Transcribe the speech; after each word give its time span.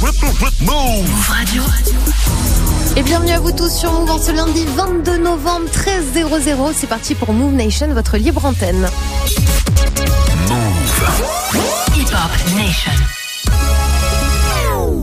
Move 0.00 1.28
Radio. 1.28 1.62
Et 2.96 3.02
bienvenue 3.02 3.32
à 3.32 3.40
vous 3.40 3.50
tous 3.50 3.68
sur 3.68 3.92
Move 3.92 4.10
en 4.10 4.18
ce 4.18 4.30
lundi 4.30 4.64
22 4.76 5.18
novembre 5.18 5.68
13.00. 5.70 6.72
C'est 6.72 6.86
parti 6.86 7.16
pour 7.16 7.32
Move 7.32 7.54
Nation, 7.54 7.88
votre 7.92 8.16
libre 8.16 8.44
antenne. 8.44 8.88
Move. 10.48 11.96
Hip 11.96 12.06
Hop 12.12 12.56
Nation. 12.56 12.92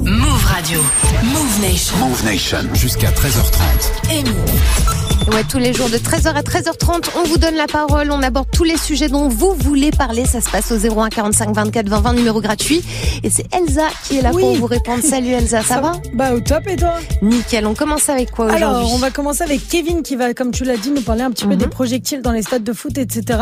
Move 0.05 0.45
Radio. 0.45 0.79
Move 1.23 1.61
Nation. 1.61 1.97
Move 1.97 2.23
Nation. 2.23 2.73
Jusqu'à 2.73 3.11
13h30. 3.11 4.13
Et 4.13 4.23
Move. 4.23 5.04
Ouais, 5.31 5.43
tous 5.49 5.57
les 5.57 5.73
jours 5.73 5.89
de 5.89 5.97
13h 5.97 6.27
à 6.35 6.41
13h30, 6.43 7.09
on 7.19 7.23
vous 7.23 7.37
donne 7.39 7.55
la 7.55 7.65
parole, 7.65 8.11
on 8.11 8.21
aborde 8.21 8.47
tous 8.51 8.63
les 8.63 8.77
sujets 8.77 9.09
dont 9.09 9.27
vous 9.27 9.53
voulez 9.57 9.89
parler. 9.89 10.23
Ça 10.25 10.39
se 10.39 10.49
passe 10.49 10.71
au 10.71 10.77
01 10.77 11.09
45 11.09 11.53
24 11.53 11.89
20 11.89 11.99
20, 11.99 12.13
numéro 12.13 12.41
gratuit. 12.41 12.83
Et 13.23 13.29
c'est 13.31 13.45
Elsa 13.53 13.87
qui 14.07 14.19
est 14.19 14.21
là 14.21 14.29
Oui. 14.33 14.41
pour 14.43 14.53
vous 14.55 14.65
répondre. 14.67 15.03
Salut 15.03 15.29
Elsa, 15.31 15.61
ça, 15.63 15.81
va? 15.81 15.93
Bah 16.13 16.33
au 16.33 16.39
top 16.39 16.67
et 16.67 16.75
toi? 16.75 16.93
Nickel, 17.23 17.65
on 17.65 17.73
commence 17.73 18.07
avec 18.07 18.31
quoi 18.31 18.45
aujourd'hui? 18.45 18.63
Alors 18.65 18.93
on 18.93 18.97
va 18.97 19.09
commencer 19.09 19.41
avec 19.43 19.67
Kevin 19.67 20.03
qui 20.03 20.15
va, 20.15 20.33
comme 20.35 20.51
tu 20.51 20.63
l'as 20.63 20.77
dit, 20.77 20.91
nous 20.91 21.01
parler 21.01 21.23
un 21.23 21.31
petit 21.31 21.45
peu 21.45 21.53
Mhm. 21.53 21.57
des 21.59 21.67
projectiles 21.67 22.21
dans 22.21 22.31
les 22.31 22.43
stades 22.43 22.63
de 22.63 22.73
foot, 22.73 22.97
etc. 22.97 23.39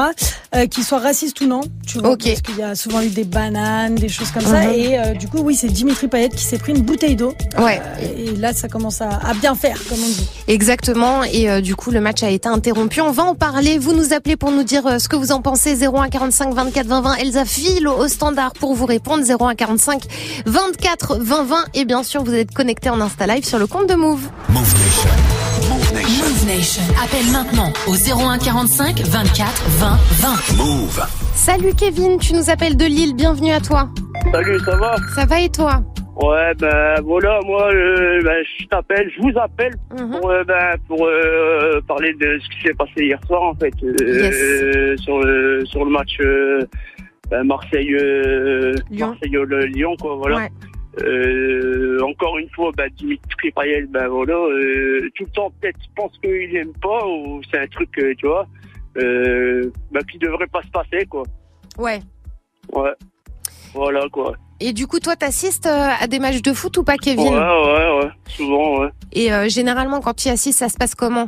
Euh, 0.55 0.67
qui 0.67 0.83
soient 0.83 0.99
racistes 0.99 1.41
ou 1.41 1.47
non, 1.47 1.61
tu 1.85 1.99
vois, 1.99 2.15
parce 2.17 2.41
qu'il 2.41 2.57
y 2.57 2.63
a 2.63 2.75
souvent 2.75 3.01
eu 3.01 3.09
des 3.09 3.23
bananes, 3.25 3.95
des 3.95 4.09
choses 4.09 4.31
comme 4.31 4.43
ça. 4.45 4.63
Mhm. 4.63 4.73
Et 4.73 4.99
euh, 4.99 5.13
du 5.13 5.27
coup, 5.27 5.39
oui, 5.39 5.55
c'est 5.55 5.67
Dimitri 5.67 6.07
Payet 6.07 6.29
qui 6.29 6.43
s'est 6.43 6.59
pris 6.59 6.71
une 6.71 6.81
bouteille 6.81 7.15
d'eau. 7.17 7.33
Ouais. 7.59 7.81
Euh, 7.99 8.31
et 8.33 8.35
là, 8.37 8.53
ça 8.53 8.67
commence 8.69 9.01
à, 9.01 9.09
à 9.09 9.33
bien 9.33 9.53
faire, 9.53 9.77
comme 9.89 9.97
on 10.01 10.07
dit. 10.07 10.27
Exactement. 10.47 11.23
Et 11.23 11.49
euh, 11.49 11.59
du 11.73 11.77
coup, 11.77 11.89
le 11.89 12.01
match 12.01 12.21
a 12.21 12.29
été 12.29 12.47
interrompu. 12.47 13.01
On 13.01 13.11
va 13.11 13.23
en 13.23 13.33
parler. 13.33 13.79
Vous 13.79 13.93
nous 13.93 14.13
appelez 14.13 14.35
pour 14.35 14.51
nous 14.51 14.61
dire 14.61 14.85
euh, 14.85 14.99
ce 14.99 15.09
que 15.09 15.15
vous 15.15 15.31
en 15.31 15.41
pensez. 15.41 15.75
01 15.83 16.09
45 16.09 16.53
24 16.53 16.85
20 16.85 17.01
20. 17.01 17.15
Elsa 17.15 17.45
file 17.45 17.87
au 17.87 18.07
standard 18.07 18.53
pour 18.53 18.75
vous 18.75 18.85
répondre. 18.85 19.23
01 19.27 19.55
45 19.55 20.03
24 20.45 21.17
20 21.19 21.43
20. 21.45 21.55
Et 21.73 21.85
bien 21.85 22.03
sûr, 22.03 22.23
vous 22.23 22.35
êtes 22.35 22.51
connecté 22.53 22.91
en 22.91 23.01
Insta 23.01 23.25
Live 23.25 23.43
sur 23.43 23.57
le 23.57 23.65
compte 23.65 23.89
de 23.89 23.95
Move. 23.95 24.29
Move 24.49 24.71
Nation. 24.75 25.09
Move 25.67 25.93
Nation. 25.95 26.23
Move 26.23 26.45
Nation. 26.45 26.83
Appelle 27.03 27.31
maintenant 27.31 27.73
au 27.87 27.95
01 27.95 28.37
45 28.37 29.01
24 29.01 29.63
20 29.79 29.97
20. 30.11 30.57
Move. 30.57 31.03
Salut 31.33 31.73
Kevin, 31.73 32.19
tu 32.19 32.35
nous 32.35 32.51
appelles 32.51 32.77
de 32.77 32.85
Lille. 32.85 33.15
Bienvenue 33.15 33.51
à 33.51 33.61
toi. 33.61 33.89
Salut, 34.31 34.59
ça 34.63 34.75
va? 34.75 34.95
Ça 35.15 35.25
va 35.25 35.39
et 35.39 35.49
toi? 35.49 35.81
Ouais, 36.15 36.53
ben 36.59 37.01
voilà, 37.01 37.39
moi, 37.43 37.73
euh, 37.73 38.21
ben, 38.23 38.43
je 38.59 38.65
t'appelle, 38.67 39.09
je 39.15 39.21
vous 39.21 39.37
appelle 39.39 39.73
Mhm. 39.97 40.19
pour, 40.19 40.29
euh, 40.29 40.43
ben, 40.43 40.75
pour 40.87 41.05
euh, 41.07 41.81
parler 41.87 42.13
de 42.13 42.37
ce 42.39 42.49
qui 42.49 42.67
s'est 42.67 42.73
passé 42.75 42.93
hier 42.97 43.19
soir, 43.25 43.41
en 43.41 43.55
fait, 43.55 43.73
euh, 43.83 44.95
sur, 44.97 45.19
le, 45.23 45.65
sur 45.65 45.83
le 45.85 45.91
match 45.91 46.17
ben, 47.31 47.43
Marseille, 47.43 47.95
euh, 47.95 48.73
Lyon. 48.91 49.07
Marseille 49.07 49.35
euh, 49.37 49.65
Lyon, 49.67 49.95
quoi, 49.99 50.15
voilà. 50.15 50.35
Ouais. 50.37 50.49
Euh, 51.03 51.99
encore 52.03 52.37
une 52.37 52.49
fois, 52.51 52.69
ben, 52.77 52.87
Dimitri 52.95 53.49
Payet, 53.51 53.87
ben 53.89 54.07
voilà, 54.07 54.35
euh, 54.35 55.09
tout 55.15 55.23
le 55.23 55.31
temps 55.31 55.51
peut-être 55.59 55.79
pense 55.95 56.15
qu'il 56.19 56.55
aime 56.55 56.73
pas 56.79 57.03
ou 57.07 57.41
c'est 57.51 57.57
un 57.57 57.65
truc, 57.67 57.89
euh, 57.97 58.13
tu 58.19 58.27
vois, 58.27 58.45
euh, 58.97 59.71
ben, 59.91 60.01
qui 60.11 60.19
devrait 60.19 60.45
pas 60.45 60.61
se 60.61 60.69
passer, 60.69 61.07
quoi. 61.07 61.23
Ouais. 61.79 61.99
Ouais. 62.71 62.91
Voilà, 63.73 64.05
quoi. 64.11 64.33
Et 64.65 64.71
du 64.71 64.87
coup, 64.87 64.99
toi, 64.99 65.17
t'assistes 65.17 65.65
euh, 65.65 65.89
à 65.99 66.07
des 66.07 66.19
matchs 66.19 66.41
de 66.41 66.53
foot 66.53 66.77
ou 66.77 66.83
pas, 66.85 66.93
Ouais, 66.93 66.97
Kevin 67.01 67.33
ouais, 67.33 67.99
ouais, 67.99 68.09
souvent, 68.29 68.79
ouais. 68.79 68.87
Et 69.11 69.33
euh, 69.33 69.49
généralement, 69.49 69.99
quand 69.99 70.13
tu 70.13 70.29
y 70.29 70.31
assistes, 70.31 70.59
ça 70.59 70.69
se 70.69 70.77
passe 70.77 70.95
comment? 70.95 71.25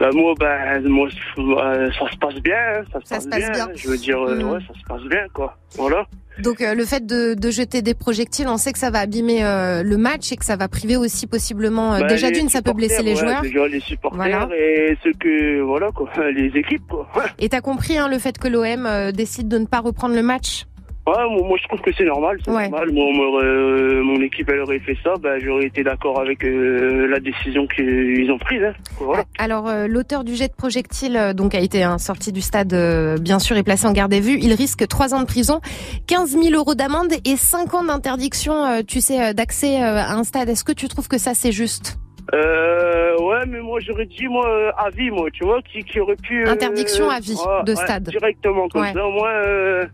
Bah 0.00 0.08
moi, 0.14 0.32
ben, 0.40 0.82
moi, 0.88 1.06
euh, 1.36 1.90
ça 1.98 2.10
se 2.10 2.16
passe 2.16 2.36
bien, 2.36 2.54
hein, 2.56 2.82
ça 2.90 3.00
se 3.00 3.06
Ça 3.06 3.14
passe, 3.16 3.24
se 3.24 3.28
passe 3.28 3.50
bien. 3.50 3.68
Je 3.74 3.88
veux 3.88 3.98
dire, 3.98 4.18
euh, 4.22 4.36
Mhm. 4.36 4.50
ouais, 4.52 4.58
ça 4.66 4.72
se 4.80 4.84
passe 4.88 5.02
bien, 5.02 5.26
quoi. 5.34 5.54
Voilà. 5.76 6.06
Donc, 6.42 6.62
euh, 6.62 6.74
le 6.74 6.86
fait 6.86 7.04
de, 7.04 7.34
de 7.34 7.50
jeter 7.50 7.82
des 7.82 7.92
projectiles, 7.92 8.48
on 8.48 8.56
sait 8.56 8.72
que 8.72 8.78
ça 8.78 8.88
va 8.88 9.00
abîmer 9.00 9.40
le 9.42 9.96
match 9.98 10.32
et 10.32 10.36
que 10.36 10.44
ça 10.46 10.56
va 10.56 10.66
priver 10.68 10.96
aussi 10.96 11.26
possiblement. 11.26 11.90
Bah, 12.00 12.06
déjà 12.06 12.30
d'une, 12.30 12.48
ça 12.48 12.62
peut 12.62 12.72
blesser 12.72 13.02
les 13.02 13.12
ouais, 13.12 13.20
joueurs. 13.20 13.42
Déjà 13.42 13.68
les 13.68 13.80
supporters 13.80 14.16
Voilà. 14.16 14.48
et 14.56 14.96
ceux 15.04 15.12
que, 15.12 15.60
voilà, 15.60 15.90
quoi, 15.92 16.08
les 16.34 16.46
équipes, 16.58 16.86
quoi. 16.88 17.06
Ouais, 17.14 17.26
Et 17.38 17.50
t'as 17.50 17.60
compris 17.60 17.98
hein, 17.98 18.08
le 18.08 18.18
fait 18.18 18.38
que 18.38 18.48
l'OM 18.48 19.12
décide 19.12 19.48
de 19.48 19.58
ne 19.58 19.66
pas 19.66 19.80
reprendre 19.80 20.14
le 20.14 20.22
match? 20.22 20.64
Ouais, 21.04 21.14
moi, 21.42 21.58
je 21.60 21.66
trouve 21.66 21.80
que 21.80 21.90
c'est 21.98 22.04
normal, 22.04 22.38
c'est 22.44 22.50
Ouais. 22.52 22.68
normal. 22.68 22.92
Moi, 22.92 23.06
moi, 23.12 23.42
euh, 23.42 24.02
mon 24.04 24.20
équipe, 24.22 24.48
elle 24.48 24.60
aurait 24.60 24.78
fait 24.78 24.96
ça, 25.02 25.14
bah, 25.20 25.36
j'aurais 25.40 25.64
été 25.66 25.82
d'accord 25.82 26.20
avec 26.20 26.44
euh, 26.44 27.08
la 27.08 27.18
décision 27.18 27.66
qu'ils 27.66 28.30
ont 28.30 28.38
prise, 28.38 28.62
hein. 28.62 28.72
Voilà. 29.00 29.24
Alors, 29.36 29.68
euh, 29.68 29.88
l'auteur 29.88 30.22
du 30.22 30.36
jet 30.36 30.46
de 30.46 30.54
projectile 30.54 31.16
euh, 31.16 31.32
donc 31.32 31.56
a 31.56 31.58
été 31.58 31.82
hein, 31.82 31.98
sorti 31.98 32.30
du 32.30 32.40
stade, 32.40 32.72
euh, 32.72 33.16
bien 33.18 33.40
sûr, 33.40 33.56
et 33.56 33.64
placé 33.64 33.86
en 33.88 33.92
garde 33.92 34.14
à 34.14 34.20
vue. 34.20 34.38
Il 34.40 34.52
risque 34.52 34.86
3 34.86 35.12
ans 35.12 35.20
de 35.20 35.26
prison, 35.26 35.60
15 36.06 36.38
000 36.40 36.54
euros 36.54 36.76
d'amende 36.76 37.12
et 37.24 37.36
5 37.36 37.74
ans 37.74 37.82
d'interdiction, 37.84 38.64
euh, 38.64 38.82
tu 38.86 39.00
sais, 39.00 39.34
d'accès 39.34 39.82
euh, 39.82 39.96
à 39.98 40.12
un 40.14 40.22
stade. 40.22 40.48
Est-ce 40.50 40.62
que 40.62 40.72
tu 40.72 40.86
trouves 40.86 41.08
que 41.08 41.18
ça, 41.18 41.34
c'est 41.34 41.50
juste? 41.52 41.98
Euh, 42.32 43.16
ouais, 43.20 43.44
mais 43.48 43.60
moi, 43.60 43.80
j'aurais 43.80 44.06
dit, 44.06 44.28
moi, 44.28 44.46
à 44.78 44.88
vie, 44.90 45.10
moi, 45.10 45.28
tu 45.32 45.44
vois, 45.44 45.60
qui, 45.62 45.82
qui 45.82 45.98
aurait 45.98 46.14
pu... 46.14 46.46
euh, 46.46 46.50
Interdiction 46.52 47.10
à 47.10 47.18
vie 47.18 47.34
de 47.66 47.72
ouais, 47.72 47.76
stade. 47.76 48.08
directement, 48.08 48.68
comme 48.68 48.82
Ouais. 48.82 48.92
ça, 48.92 49.04
au 49.04 49.10
moins, 49.10 49.32
euh, 49.44 49.84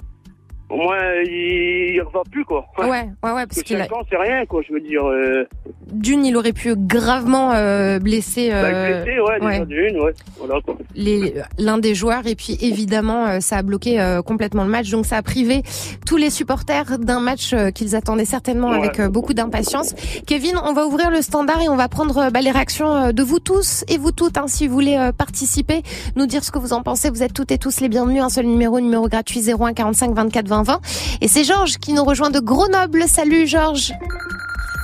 au 0.70 0.76
moins, 0.76 0.98
il, 1.24 1.94
il 1.94 2.00
revient 2.02 2.30
plus, 2.30 2.44
quoi. 2.44 2.66
Ouais, 2.78 2.86
ouais, 2.88 2.90
ouais, 2.90 3.10
parce 3.22 3.46
Parce 3.46 3.62
qu'il 3.62 3.76
a, 3.80 3.84
5 3.86 3.92
ans, 3.94 4.02
c'est 4.10 4.16
rien, 4.16 4.44
quoi, 4.46 4.60
je 4.66 4.72
veux 4.74 4.80
dire... 4.80 5.04
Euh, 5.06 5.44
d'une, 5.90 6.24
il 6.26 6.36
aurait 6.36 6.52
pu 6.52 6.74
gravement 6.76 7.52
euh, 7.54 7.98
blesser 7.98 8.50
Bah, 8.50 8.62
Bah, 8.70 9.02
blessé, 9.02 9.20
ouais, 9.20 9.64
d'une, 9.66 10.00
ouais. 10.00 10.12
Voilà, 10.38 10.60
quoi. 10.60 10.76
les 10.94 11.34
l'un 11.58 11.78
des 11.78 11.94
joueurs 11.94 12.26
et 12.26 12.34
puis 12.34 12.58
évidemment 12.60 13.26
euh, 13.26 13.40
ça 13.40 13.56
a 13.56 13.62
bloqué 13.62 13.98
euh, 14.00 14.20
complètement 14.22 14.64
le 14.64 14.70
match 14.70 14.90
donc 14.90 15.06
ça 15.06 15.16
a 15.16 15.22
privé 15.22 15.62
tous 16.06 16.16
les 16.18 16.28
supporters 16.30 16.98
d'un 16.98 17.20
match 17.20 17.52
euh, 17.54 17.70
qu'ils 17.70 17.96
attendaient 17.96 18.24
certainement 18.26 18.68
Ouais. 18.70 18.78
avec 18.78 19.00
euh, 19.00 19.08
beaucoup 19.08 19.32
d'impatience. 19.34 19.94
Kevin, 20.26 20.56
on 20.64 20.72
va 20.74 20.86
ouvrir 20.86 21.10
le 21.10 21.22
standard 21.22 21.60
et 21.62 21.68
on 21.68 21.76
va 21.76 21.88
prendre 21.88 22.18
euh, 22.18 22.30
bah, 22.30 22.40
les 22.42 22.50
réactions 22.50 22.94
euh, 22.94 23.12
de 23.12 23.22
vous 23.22 23.38
tous 23.40 23.84
et 23.88 23.96
vous 23.96 24.12
toutes 24.12 24.36
hein, 24.36 24.44
si 24.46 24.66
vous 24.68 24.74
voulez 24.74 24.96
euh, 24.96 25.12
participer, 25.12 25.82
nous 26.16 26.26
dire 26.26 26.44
ce 26.44 26.50
que 26.50 26.58
vous 26.58 26.72
en 26.74 26.82
pensez. 26.82 27.08
Vous 27.08 27.22
êtes 27.22 27.32
toutes 27.32 27.50
et 27.50 27.58
tous 27.58 27.80
les 27.80 27.88
bienvenus. 27.88 28.22
Un 28.22 28.28
seul 28.28 28.44
numéro, 28.46 28.78
numéro 28.80 29.08
gratuit 29.08 29.40
01 29.50 29.72
45 29.72 30.12
24 30.12 30.48
20 30.48 30.57
20. 30.62 30.80
Et 31.20 31.28
c'est 31.28 31.44
Georges 31.44 31.78
qui 31.78 31.92
nous 31.92 32.04
rejoint 32.04 32.30
de 32.30 32.40
Grenoble. 32.40 33.02
Salut 33.06 33.46
Georges. 33.46 33.92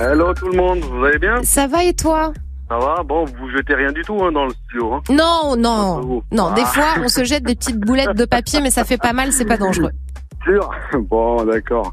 Hello 0.00 0.34
tout 0.34 0.48
le 0.48 0.56
monde, 0.56 0.80
vous 0.80 1.04
allez 1.04 1.18
bien? 1.18 1.42
Ça 1.44 1.66
va 1.66 1.84
et 1.84 1.94
toi? 1.94 2.32
Ça 2.68 2.78
va? 2.78 3.02
Bon, 3.04 3.24
vous 3.24 3.48
jetez 3.56 3.74
rien 3.74 3.92
du 3.92 4.02
tout 4.02 4.18
hein, 4.24 4.32
dans 4.32 4.46
le 4.46 4.52
studio. 4.52 4.94
Hein. 4.94 5.02
Non, 5.10 5.54
non. 5.56 6.22
Non, 6.32 6.52
des 6.52 6.62
Ah, 6.64 6.66
fois 6.66 6.84
on 7.04 7.08
se 7.08 7.24
jette 7.24 7.44
des 7.44 7.54
petites 7.54 7.78
boulettes 7.78 8.16
de 8.16 8.24
papier 8.24 8.60
mais 8.60 8.70
ça 8.70 8.84
fait 8.84 8.96
pas 8.98 9.12
mal, 9.12 9.32
c'est 9.32 9.44
pas 9.44 9.56
dangereux. 9.58 9.92
Sûr 10.44 10.68
Bon, 11.08 11.44
d'accord. 11.44 11.92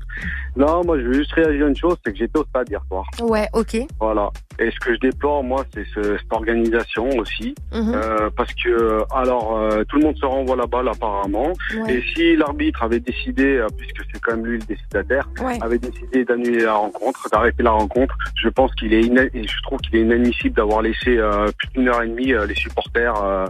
Non, 0.57 0.83
moi 0.83 0.97
je 0.99 1.03
veux 1.05 1.13
juste 1.13 1.31
réagir 1.33 1.65
à 1.65 1.69
une 1.69 1.75
chose, 1.75 1.95
c'est 2.05 2.11
que 2.11 2.17
j'étais 2.17 2.37
au 2.39 2.43
stade 2.43 2.69
hier 2.69 2.81
soir. 2.89 3.05
Ouais, 3.21 3.47
ok. 3.53 3.77
Voilà. 3.99 4.29
Et 4.59 4.69
ce 4.69 4.79
que 4.79 4.93
je 4.93 4.99
déplore, 4.99 5.43
moi, 5.43 5.63
c'est 5.73 5.85
ce- 5.95 6.17
cette 6.17 6.31
organisation 6.31 7.07
aussi. 7.17 7.55
Mhm. 7.73 7.93
Euh, 7.95 8.29
parce 8.35 8.53
que, 8.53 8.99
alors, 9.11 9.57
euh, 9.57 9.83
tout 9.85 9.97
le 9.97 10.03
monde 10.03 10.17
se 10.17 10.25
renvoie 10.25 10.55
la 10.55 10.67
balle 10.67 10.87
apparemment. 10.89 11.53
Ouais. 11.75 11.95
Et 11.95 12.03
si 12.13 12.35
l'arbitre 12.35 12.83
avait 12.83 12.99
décidé, 12.99 13.55
euh, 13.57 13.67
puisque 13.77 14.01
c'est 14.13 14.19
quand 14.21 14.35
même 14.35 14.45
lui 14.45 14.59
le 14.59 14.65
décidataire, 14.65 15.27
Ouais. 15.41 15.57
avait 15.61 15.79
décidé 15.79 16.25
d'annuler 16.25 16.63
la 16.65 16.73
rencontre, 16.73 17.27
d'arrêter 17.31 17.63
la 17.63 17.71
rencontre, 17.71 18.15
je 18.35 18.49
pense 18.49 18.71
qu'il 18.75 18.93
est 18.93 19.01
ina- 19.01 19.23
et 19.33 19.47
je 19.47 19.61
trouve 19.63 19.79
qu'il 19.79 19.95
est 19.95 20.01
inadmissible 20.01 20.55
d'avoir 20.55 20.81
laissé 20.83 21.17
euh, 21.17 21.47
plus 21.57 21.69
d'une 21.69 21.87
heure 21.87 22.03
et 22.03 22.07
demie 22.07 22.33
euh, 22.33 22.45
les 22.45 22.55
supporters 22.55 23.15
euh, 23.23 23.45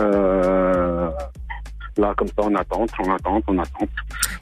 euh, 0.00 1.10
là 1.98 2.14
comme 2.16 2.28
ça 2.28 2.44
en 2.44 2.54
attente, 2.54 2.90
en 2.98 3.14
attente, 3.14 3.44
en 3.46 3.58
attente. 3.58 3.88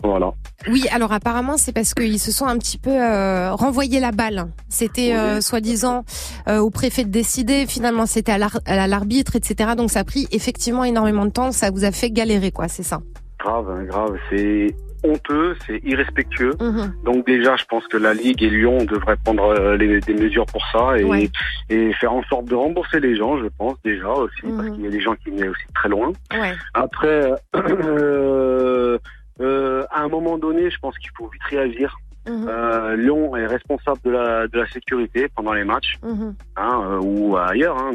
Voilà. 0.02 0.32
Oui, 0.68 0.86
alors 0.90 1.12
apparemment 1.12 1.56
c'est 1.56 1.72
parce 1.72 1.94
qu'ils 1.94 2.18
se 2.18 2.32
sont 2.32 2.46
un 2.46 2.58
petit 2.58 2.78
peu 2.78 2.90
euh, 2.90 3.52
renvoyé 3.54 4.00
la 4.00 4.12
balle. 4.12 4.46
C'était 4.68 5.14
euh, 5.14 5.40
soi-disant 5.40 6.04
euh, 6.48 6.58
au 6.58 6.70
préfet 6.70 7.04
de 7.04 7.10
décider. 7.10 7.66
Finalement, 7.66 8.06
c'était 8.06 8.32
à 8.32 8.86
l'arbitre, 8.86 9.36
etc. 9.36 9.72
Donc 9.76 9.90
ça 9.90 10.00
a 10.00 10.04
pris 10.04 10.26
effectivement 10.30 10.84
énormément 10.84 11.24
de 11.24 11.30
temps. 11.30 11.52
Ça 11.52 11.70
vous 11.70 11.84
a 11.84 11.92
fait 11.92 12.10
galérer, 12.10 12.50
quoi. 12.50 12.68
C'est 12.68 12.82
ça? 12.82 13.00
Grave, 13.38 13.70
hein, 13.70 13.84
grave. 13.84 14.16
C'est 14.30 14.74
honteux, 15.04 15.56
c'est 15.66 15.80
irrespectueux. 15.84 16.54
Mhm. 16.60 16.94
Donc 17.04 17.26
déjà, 17.26 17.56
je 17.56 17.64
pense 17.66 17.86
que 17.88 17.96
la 17.96 18.14
Ligue 18.14 18.42
et 18.42 18.50
Lyon 18.50 18.78
devraient 18.84 19.16
prendre 19.24 19.44
euh, 19.44 19.76
les, 19.76 20.00
des 20.00 20.14
mesures 20.14 20.46
pour 20.46 20.64
ça 20.72 20.98
et, 20.98 21.04
Ouais. 21.04 21.30
et 21.68 21.92
faire 21.94 22.12
en 22.12 22.22
sorte 22.24 22.46
de 22.46 22.54
rembourser 22.54 23.00
les 23.00 23.14
gens, 23.16 23.38
je 23.38 23.46
pense 23.58 23.76
déjà 23.84 24.08
aussi, 24.10 24.40
parce 24.42 24.52
Mhm. 24.68 24.74
qu'il 24.74 24.84
y 24.84 24.88
a 24.88 24.90
des 24.90 25.00
gens 25.00 25.14
qui 25.14 25.30
venaient 25.30 25.48
aussi 25.48 25.66
très 25.74 25.88
loin. 25.88 26.12
Ouais. 26.32 26.54
Après, 26.74 27.32
euh, 27.54 28.98
euh, 29.40 29.84
à 29.90 30.02
un 30.02 30.08
moment 30.08 30.38
donné, 30.38 30.70
je 30.70 30.78
pense 30.78 30.96
qu'il 30.98 31.10
faut 31.16 31.28
vite 31.28 31.42
réagir. 31.50 31.96
Mhm. 32.26 32.46
Euh, 32.48 32.96
Lyon 32.96 33.36
est 33.36 33.44
responsable 33.46 33.98
de 34.02 34.10
la, 34.10 34.48
de 34.48 34.58
la 34.58 34.66
sécurité 34.68 35.28
pendant 35.36 35.52
les 35.52 35.64
matchs, 35.64 35.98
hein, 36.02 36.32
euh, 36.56 36.98
ou 37.02 37.36
ailleurs, 37.36 37.76
hein, 37.76 37.90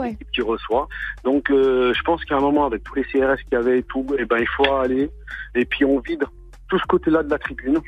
Ouais, 0.00 0.18
qui 0.34 0.42
reçoit. 0.42 0.86
Donc, 1.24 1.50
euh, 1.50 1.94
je 1.94 2.02
pense 2.02 2.22
qu'à 2.26 2.36
un 2.36 2.40
moment, 2.40 2.66
avec 2.66 2.82
tous 2.84 2.94
les 2.96 3.04
CRS 3.04 3.36
qu'il 3.38 3.52
y 3.52 3.56
avait 3.56 3.78
et 3.78 3.82
tout, 3.84 4.04
eh 4.18 4.26
ben, 4.26 4.36
il 4.38 4.48
faut 4.48 4.70
aller 4.74 5.08
et 5.54 5.64
puis 5.64 5.86
on 5.86 5.98
vide 6.00 6.24
tout 6.70 6.78
ce 6.78 6.84
côté-là 6.86 7.22
de 7.22 7.28
la 7.30 7.38
tribune 7.38 7.78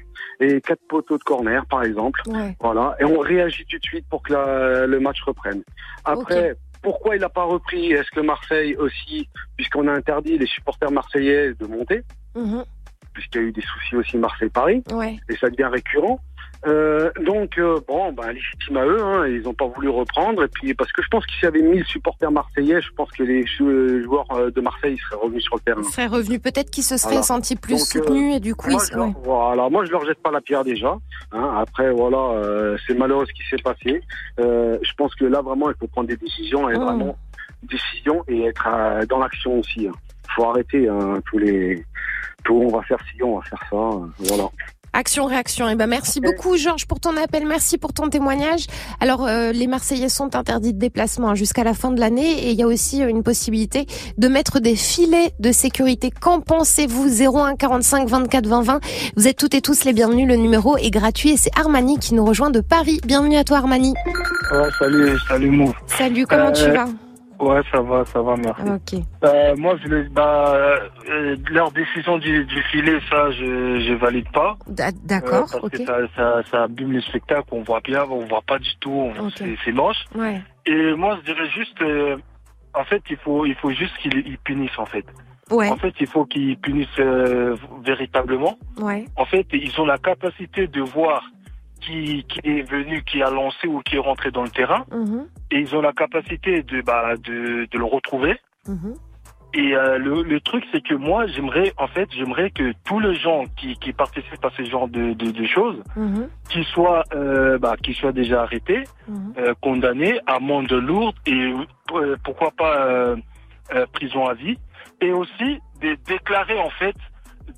et 0.40 0.61
quatre 0.61 0.82
poteaux 0.88 1.17
de 1.17 1.23
corner, 1.23 1.64
par 1.67 1.84
exemple. 1.84 2.20
Ouais. 2.26 2.55
Voilà, 2.61 2.94
et 3.00 3.05
on 3.05 3.19
réagit 3.20 3.64
tout 3.67 3.79
de 3.79 3.84
suite 3.84 4.05
pour 4.11 4.23
que 4.23 4.32
la- 4.32 4.87
le 4.87 5.00
match 5.00 5.23
reprenne. 5.23 5.62
Après, 6.05 6.55
pourquoi 6.82 7.14
il 7.17 7.20
n'a 7.20 7.29
pas 7.29 7.44
repris? 7.44 7.93
Est-ce 7.93 8.11
que 8.11 8.20
Marseille 8.20 8.75
aussi, 8.76 9.29
puisqu'on 9.56 9.87
a 9.88 9.93
interdit 9.93 10.37
les 10.37 10.46
supporters 10.46 10.90
marseillais 10.90 11.55
de 11.55 11.67
monter, 11.67 12.02
Mhm. 12.34 12.64
puisqu'il 13.14 13.40
y 13.40 13.44
a 13.44 13.49
eu 13.49 13.52
des 13.52 13.62
soucis 13.62 13.96
aussi 13.96 14.17
Marseille-Paris, 14.19 14.82
Ouais. 14.90 15.17
et 15.28 15.37
ça 15.37 15.49
devient 15.49 15.70
récurrent. 15.73 16.19
Euh, 16.67 17.11
donc 17.25 17.59
euh, 17.59 17.81
bon, 17.88 18.12
bah, 18.12 18.32
légitime 18.32 18.76
à 18.76 18.85
eux, 18.87 19.03
hein, 19.03 19.26
ils 19.26 19.43
n'ont 19.43 19.53
pas 19.55 19.67
voulu 19.67 19.88
reprendre. 19.88 20.44
Et 20.44 20.49
puis 20.49 20.75
parce 20.75 20.93
que 20.93 21.03
je 21.03 21.09
pense 21.09 21.26
qu'il 21.26 21.43
y 21.43 21.47
avait 21.47 21.61
1000 21.62 21.85
supporters 21.87 22.31
marseillais, 22.31 22.81
je 22.81 22.91
pense 22.97 23.11
que 23.11 23.23
les 23.25 23.44
jou- 23.47 24.03
joueurs 24.05 24.26
euh, 24.32 24.50
de 24.50 24.61
Marseille 24.61 24.97
seraient 24.99 25.20
revenus 25.23 25.43
sur 25.43 25.56
le 25.56 25.61
terrain. 25.62 25.82
serait 25.82 26.06
revenu 26.06 26.38
peut-être 26.38 26.70
qu'il 26.70 26.85
se 26.85 26.97
serait 26.97 27.11
Voilà. 27.14 27.23
senti 27.25 27.56
plus 27.56 27.73
Donc, 27.75 27.81
euh, 27.81 27.85
soutenu 27.85 28.32
et 28.35 28.41
du 28.41 28.55
coup, 28.55 28.70
Moi, 28.70 28.81
il 28.81 28.87
je 28.87 28.93
se- 28.93 28.97
leur, 28.97 29.06
ouais. 29.09 29.12
voilà, 29.25 29.69
moi 29.70 29.85
je 29.85 29.91
leur 29.91 30.05
jette 30.06 30.23
pas 30.23 30.31
la 30.31 30.41
pierre 30.41 30.62
déjà. 30.64 30.97
Hein. 31.32 31.55
Après 31.59 31.91
voilà, 31.91 32.19
euh, 32.19 32.76
c'est 32.87 32.94
malheureux 32.94 33.26
ce 33.26 33.32
qui 33.32 33.43
s'est 33.50 33.62
passé. 33.62 34.00
Euh, 34.38 34.79
je 34.82 34.93
pense 34.97 35.14
que 35.17 35.25
là 35.25 35.41
vraiment 35.43 35.69
il 35.69 35.76
faut 35.81 35.88
prendre 35.88 36.09
des 36.09 36.17
décisions 36.17 36.69
et 36.70 36.75
Mm. 36.79 36.82
vraiment 36.82 37.19
décisions 37.64 38.25
et 38.29 38.44
être 38.44 38.69
euh, 38.73 39.05
dans 39.06 39.19
l'action 39.19 39.59
aussi. 39.59 39.88
hein. 39.88 39.93
Faut 40.37 40.44
arrêter 40.44 40.88
hein, 40.88 41.20
tous 41.26 41.38
les 41.38 41.85
tout 42.44 42.55
on 42.55 42.69
va 42.76 42.82
faire 42.82 42.99
ci, 43.12 43.23
on 43.23 43.37
va 43.38 43.43
faire 43.44 43.62
ça. 43.70 43.76
euh, 43.76 44.06
Voilà. 44.20 44.49
Action, 44.94 45.24
réaction. 45.26 45.68
Et 45.70 45.74
ben 45.74 45.86
merci 45.86 46.20
beaucoup 46.20 46.56
Georges 46.58 46.86
pour 46.86 47.00
ton 47.00 47.16
appel, 47.16 47.46
merci 47.46 47.78
pour 47.78 47.92
ton 47.94 48.08
témoignage. 48.10 48.66
Alors 49.00 49.26
euh, 49.26 49.50
les 49.52 49.66
Marseillais 49.66 50.10
sont 50.10 50.36
interdits 50.36 50.74
de 50.74 50.78
déplacement 50.78 51.30
hein, 51.30 51.34
jusqu'à 51.34 51.64
la 51.64 51.72
fin 51.72 51.90
de 51.90 51.98
l'année 51.98 52.30
et 52.46 52.50
il 52.50 52.58
y 52.58 52.62
a 52.62 52.66
aussi 52.66 53.02
euh, 53.02 53.08
une 53.08 53.22
possibilité 53.22 53.86
de 54.18 54.28
mettre 54.28 54.60
des 54.60 54.76
filets 54.76 55.32
de 55.40 55.50
sécurité. 55.50 56.10
Qu'en 56.10 56.40
pensez-vous? 56.40 57.08
01 57.22 57.56
45 57.56 58.06
24 58.08 58.46
20 58.46 58.62
20. 58.62 58.80
Vous 59.16 59.28
êtes 59.28 59.36
toutes 59.38 59.54
et 59.54 59.62
tous 59.62 59.84
les 59.84 59.92
bienvenus. 59.94 60.28
Le 60.28 60.36
numéro 60.36 60.76
est 60.76 60.90
gratuit 60.90 61.30
et 61.30 61.36
c'est 61.38 61.56
Armani 61.58 61.98
qui 61.98 62.14
nous 62.14 62.24
rejoint 62.24 62.50
de 62.50 62.60
Paris. 62.60 63.00
Bienvenue 63.06 63.36
à 63.36 63.44
toi 63.44 63.58
Armani. 63.58 63.94
Ouais, 64.52 64.68
salut, 64.78 65.18
salut 65.26 65.50
Mou. 65.50 65.72
Salut, 65.86 66.26
comment 66.26 66.52
tu 66.52 66.64
Euh, 66.64 66.72
vas? 66.74 66.88
Ouais, 67.42 67.60
ça 67.72 67.80
va, 67.82 68.04
ça 68.12 68.22
va, 68.22 68.36
merci. 68.36 68.62
Ok. 68.62 69.00
Euh, 69.24 69.56
moi, 69.56 69.76
je 69.82 69.88
les, 69.88 70.08
bah, 70.08 70.54
euh, 70.54 71.36
leur 71.50 71.72
décision 71.72 72.18
du, 72.18 72.44
du 72.44 72.62
filet, 72.70 72.98
ça, 73.10 73.30
je, 73.32 73.80
je 73.80 73.94
valide 73.94 74.30
pas. 74.32 74.56
D- 74.68 74.82
Euh, 74.84 74.90
D'accord, 75.04 75.48
parce 75.50 75.68
que 75.70 75.84
ça, 75.84 75.96
ça, 76.16 76.42
ça 76.50 76.62
abîme 76.64 76.92
le 76.92 77.00
spectacle, 77.00 77.48
on 77.50 77.62
voit 77.62 77.80
bien, 77.80 78.04
on 78.04 78.26
voit 78.26 78.42
pas 78.46 78.58
du 78.60 78.70
tout, 78.80 78.90
on- 78.92 79.26
Ok. 79.26 79.42
c'est, 79.64 79.72
moche. 79.72 80.04
Ouais. 80.14 80.40
Et 80.66 80.94
moi, 80.94 81.18
je 81.20 81.32
dirais 81.32 81.48
juste, 81.50 81.80
euh, 81.82 82.16
en 82.74 82.84
fait, 82.84 83.02
il 83.10 83.16
faut, 83.18 83.44
il 83.44 83.56
faut 83.56 83.70
juste 83.72 83.96
qu'ils 83.98 84.18
ils 84.26 84.38
punissent, 84.38 84.78
en 84.78 84.86
fait. 84.86 85.04
Ouais, 85.50 85.68
En 85.68 85.76
fait, 85.76 85.94
il 86.00 86.06
faut 86.06 86.24
qu'ils 86.24 86.56
punissent 86.58 86.98
euh, 87.00 87.56
véritablement. 87.84 88.56
ouais. 88.78 89.06
En 89.16 89.24
fait, 89.26 89.46
ils 89.52 89.80
ont 89.80 89.84
la 89.86 89.98
capacité 89.98 90.66
de 90.68 90.80
voir 90.80 91.28
qui, 91.84 92.25
qui 92.29 92.40
est 92.44 92.62
venu, 92.62 93.02
qui 93.05 93.23
a 93.23 93.31
lancé 93.31 93.67
ou 93.67 93.81
qui 93.81 93.96
est 93.96 94.00
rentré 94.00 94.31
dans 94.31 94.43
le 94.44 94.50
terrain. 94.50 94.84
Mhm, 94.93 95.26
Et 95.50 95.58
ils 95.61 95.75
ont 95.76 95.82
la 95.82 95.93
capacité 95.93 96.62
de, 96.62 96.81
bah, 96.81 97.17
de, 97.17 97.67
de 97.70 97.79
le 97.79 97.84
retrouver. 97.84 98.38
mhm. 98.67 98.94
Et 99.55 99.76
euh, 99.76 99.99
le, 99.99 100.23
le 100.23 100.40
truc, 100.40 100.64
c'est 100.73 100.82
que 100.82 100.94
moi, 100.94 101.26
j'aimerais, 101.26 101.75
en 101.76 101.87
fait, 101.87 102.08
j'aimerais 102.12 102.50
que 102.50 102.73
tous 102.87 103.00
les 103.00 103.14
gens 103.17 103.44
qui, 103.58 103.76
qui 103.76 103.93
participent 103.93 104.43
à 104.44 104.50
ce 104.56 104.64
genre 104.64 104.88
de, 104.88 105.12
de, 105.12 105.31
de 105.31 105.44
choses, 105.46 105.82
Mhm, 105.96 106.29
qu'ils 106.49 106.64
soient, 106.64 107.05
euh, 107.14 107.58
bah, 107.58 107.76
qu'ils 107.82 107.94
soient 107.94 108.12
déjà 108.12 108.43
arrêtés, 108.43 108.88
euh, 109.38 109.52
condamnés, 109.61 110.19
amende 110.26 110.73
lourde 110.73 111.17
et 111.26 111.52
euh, 111.94 112.17
pourquoi 112.25 112.50
pas 112.52 112.76
euh, 112.87 113.17
prison 113.93 114.26
à 114.26 114.32
vie, 114.35 114.56
et 115.02 115.12
aussi 115.12 115.58
de 115.82 115.96
déclarer 116.06 116.58
en 116.58 116.70
fait 116.70 116.96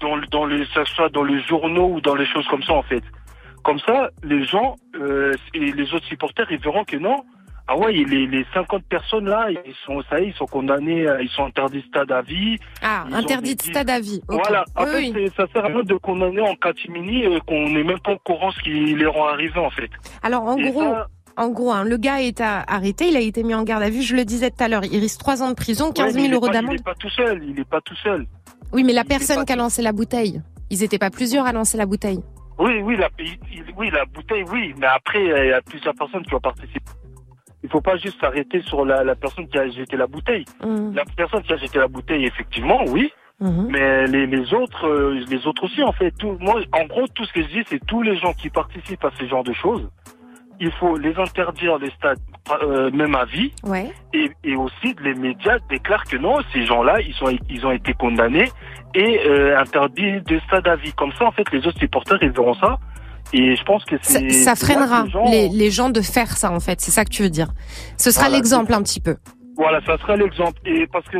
dans, 0.00 0.17
le- 0.17 0.27
dans 0.29 0.47
le, 0.47 0.65
ça 0.67 0.85
soit 0.97 1.11
dans 1.11 1.23
les 1.25 1.41
journaux 1.43 1.88
ou 1.94 2.00
dans 2.00 2.15
les 2.17 2.27
choses 2.27 2.47
comme 2.49 2.62
ça 2.65 2.73
en 2.73 2.82
fait. 2.82 3.05
Comme 3.64 3.78
ça, 3.81 4.11
les 4.22 4.44
gens 4.44 4.76
euh, 5.00 5.32
et 5.55 5.72
les 5.72 5.94
autres 5.94 6.06
supporters, 6.06 6.46
ils 6.50 6.58
verront 6.58 6.84
que 6.84 6.96
non. 6.96 7.25
Ah 7.66 7.78
ouais, 7.78 7.93
les, 7.94 8.26
les 8.26 8.44
50 8.52 8.84
personnes 8.84 9.25
là, 9.26 9.46
ils 9.50 9.75
sont, 9.87 10.02
ça 10.11 10.20
y 10.20 10.25
est, 10.25 10.28
ils 10.28 10.34
sont 10.34 10.44
condamnés, 10.44 11.06
euh, 11.08 11.22
ils 11.22 11.31
sont 11.31 11.44
interdits 11.46 11.81
de 11.81 11.87
stade 11.87 12.12
à 12.12 12.20
vie. 12.20 12.58
Ah, 12.82 13.06
Ils 13.08 13.14
ont 13.14 13.19
interdit 13.20 13.56
de 13.56 13.62
stade 13.62 13.88
à 13.88 14.00
vie. 14.00 14.20
Voilà. 14.28 14.66
En 14.76 14.84
Oui, 14.84 14.90
fait, 14.90 14.96
oui. 14.99 15.12
c'est- 15.14 15.34
ça 15.37 15.46
sert 15.50 15.64
à 15.64 15.69
rien 15.69 15.82
de 15.82 15.94
condamner 15.94 16.43
en 16.43 16.55
catimini 16.56 17.25
euh, 17.25 17.38
qu'on 17.46 17.70
n'est 17.70 17.82
même 17.84 18.00
pas 18.00 18.12
au 18.12 18.19
courant 18.19 18.50
ce 18.50 18.61
qui 18.61 18.94
leur 18.94 19.16
est 19.16 19.32
arrivé 19.32 19.58
en 19.58 19.70
fait. 19.70 19.88
Alors 20.22 20.43
en 20.44 20.58
Et 20.58 20.70
gros, 20.70 20.82
ça, 20.82 21.06
En 21.38 21.49
gros, 21.49 21.72
hein, 21.72 21.84
le 21.84 21.96
gars 21.96 22.20
est 22.20 22.43
arrêté, 22.43 23.08
il 23.08 23.17
a 23.17 23.20
été 23.20 23.43
mis 23.43 23.55
en 23.55 23.62
garde 23.62 23.82
à 23.82 23.88
vue, 23.88 24.02
je 24.02 24.14
le 24.14 24.26
disais 24.26 24.50
tout 24.50 24.62
à 24.62 24.69
l'heure, 24.69 24.84
il 24.84 25.00
risque 25.00 25.19
trois 25.20 25.43
ans 25.43 25.49
de 25.49 25.55
prison, 25.55 25.90
15 25.90 26.14
ouais, 26.14 26.20
000 26.20 26.22
mais 26.22 26.28
il 26.28 26.32
est 26.32 26.34
euros 26.37 26.46
pas- 26.46 26.52
Il 26.52 26.55
d'amende. 26.60 26.76
n'est 26.76 26.82
pas 26.82 26.94
tout 26.94 27.08
seul, 27.10 27.43
il 27.43 27.55
n'est 27.55 27.64
pas 27.64 27.81
tout 27.81 27.96
seul. 27.96 28.26
Oui, 28.75 28.84
mais 28.84 28.93
la 28.93 29.02
il 29.02 29.08
personne 29.08 29.43
qui 29.46 29.52
a 29.55 29.56
lancé 29.56 29.81
la 29.81 29.93
bouteille, 29.93 30.43
ils 30.70 30.82
étaient 30.84 30.99
pas 30.99 31.10
plusieurs 31.10 31.46
à 31.46 31.52
lancer 31.52 31.78
la 31.78 31.87
bouteille. 31.87 32.20
Oui, 32.59 32.81
oui, 32.83 32.97
la, 32.97 33.09
oui, 33.77 33.91
bouteille, 34.12 34.45
oui, 34.51 34.75
mais 34.79 34.87
après, 34.87 35.23
il 35.23 35.49
y 35.49 35.53
a 35.53 35.61
plusieurs 35.62 35.95
personnes 35.95 36.25
qui 36.25 36.35
ont 36.35 36.41
participé. 36.41 36.81
Il 37.62 37.71
faut 37.71 37.81
pas 37.81 37.97
juste 37.97 38.21
s'arrêter 38.21 38.61
sur 38.62 38.85
la, 38.85 39.03
la 39.03 39.15
personne 39.15 39.49
qui 39.49 39.59
a 39.59 39.69
jeté 39.69 39.97
la 39.97 40.06
bouteille. 40.06 40.45
Mhm, 40.62 40.95
La 40.95 41.05
personne 41.17 41.43
qui 41.43 41.53
a 41.53 41.56
jeté 41.56 41.79
la 41.79 41.89
bouteille, 41.89 42.27
effectivement, 42.27 42.85
oui, 42.89 43.11
mhm. 43.41 43.69
mais 43.71 44.06
les, 44.06 44.27
les 44.27 44.53
autres, 44.53 44.87
euh, 44.87 45.25
les 45.29 45.47
autres 45.47 45.65
aussi, 45.65 45.83
en 45.83 45.93
fait. 45.93 46.11
Tout, 46.12 46.37
moi, 46.41 46.61
en 46.73 46.85
gros, 46.85 47.09
tout 47.09 47.25
ce 47.25 47.33
que 47.33 47.43
je 47.43 47.49
dis, 47.49 47.65
c'est 47.69 47.85
tous 47.87 48.03
les 48.03 48.17
gens 48.17 48.35
qui 48.35 48.51
participent 48.51 49.05
à 49.05 49.11
ce 49.19 49.27
genre 49.27 49.45
de 49.45 49.55
choses. 49.55 49.89
Il 50.61 50.71
faut 50.73 50.97
les 50.97 51.15
interdire 51.17 51.79
les 51.79 51.91
stades, 51.91 52.19
euh, 52.62 52.91
même 52.93 53.15
à 53.15 53.25
vie, 53.25 53.53
Ouais. 53.65 53.91
et, 54.12 54.31
et 54.45 54.55
aussi 54.56 54.95
les 55.03 55.15
médias 55.15 55.59
déclarent 55.69 56.05
que 56.05 56.17
non, 56.17 56.37
ces 56.53 56.65
gens-là, 56.65 57.01
ils 57.01 57.12
sont, 57.15 57.27
ils 57.51 57.67
ont 57.67 57.73
été 57.73 57.93
condamnés 57.95 58.49
et 58.95 59.21
euh, 59.27 59.59
interdits 59.59 60.21
de 60.23 60.39
stade 60.47 60.67
à 60.69 60.77
vie. 60.77 60.93
Comme 60.93 61.12
ça, 61.19 61.25
en 61.27 61.33
fait, 61.33 61.45
les 61.53 61.67
autres 61.67 61.79
supporters, 61.79 62.19
ils 62.23 62.31
verront 62.31 62.55
ça. 62.55 62.79
Et 63.33 63.56
je 63.56 63.65
pense 63.65 63.85
que 63.85 63.97
Ça, 64.03 64.21
ça 64.31 64.55
freinera 64.55 65.05
les 65.05 65.11
gens- 65.11 65.25
les, 65.31 65.49
les 65.49 65.71
gens 65.71 65.89
de 65.91 66.01
faire 66.03 66.29
ça, 66.37 66.53
en 66.53 66.61
fait. 66.61 66.81
C'est 66.81 66.93
ça 66.93 67.05
que 67.05 67.11
tu 67.11 67.23
veux 67.23 67.31
dire. 67.31 67.49
Ce 67.97 68.11
sera 68.12 68.27
Voilà, 68.27 68.37
l'exemple 68.37 68.73
un 68.75 68.83
petit 68.83 69.01
peu. 69.01 69.17
Voilà, 69.56 69.81
ça 69.85 69.99
sera 69.99 70.15
l'exemple. 70.17 70.61
Et 70.67 70.87
parce 70.87 71.06
que 71.09 71.19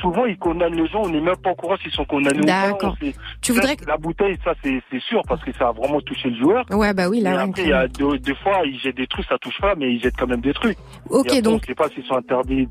souvent, 0.00 0.24
ils 0.26 0.38
condamnent 0.38 0.74
les 0.74 0.86
gens, 0.86 1.02
on 1.04 1.08
n'est 1.08 1.20
même 1.20 1.36
pas 1.36 1.50
au 1.50 1.54
courant 1.54 1.76
s'ils 1.78 1.90
sont 1.92 2.04
condamnés 2.04 2.40
ou 2.40 2.44
pas. 2.44 2.70
D'accord. 2.70 2.96
On 3.02 3.06
Tu 3.40 3.52
voudrais 3.52 3.76
que... 3.76 3.84
La 3.86 3.96
bouteille, 3.96 4.36
ça, 4.44 4.54
c'est 4.62 4.80
c'est 4.90 5.00
sûr, 5.02 5.22
parce 5.28 5.42
que 5.44 5.52
ça 5.54 5.68
a 5.68 5.72
vraiment 5.72 6.00
touché 6.00 6.30
le 6.30 6.36
joueur. 6.36 6.64
Ouais, 6.70 6.92
bah 6.94 7.08
oui, 7.08 7.20
Mais 7.22 7.30
là, 7.30 7.36
ouais, 7.44 7.50
après, 7.50 7.62
il 7.62 7.68
y 7.68 7.72
a 7.72 7.88
deux, 7.88 8.18
deux 8.18 8.34
fois, 8.36 8.62
ils 8.64 8.78
jettent 8.78 8.96
des 8.96 9.06
trucs, 9.06 9.26
ça 9.26 9.38
touche 9.38 9.60
pas, 9.60 9.74
mais 9.76 9.92
ils 9.92 10.00
jettent 10.00 10.16
quand 10.18 10.26
même 10.26 10.40
des 10.40 10.54
trucs. 10.54 10.78
Ok, 11.10 11.26
après, 11.26 11.38
on 11.38 11.42
donc, 11.42 11.62
ne 11.62 11.66
sait 11.66 11.74
pas 11.74 11.88
s'ils 11.88 12.04
sont 12.04 12.16
interdits, 12.16 12.68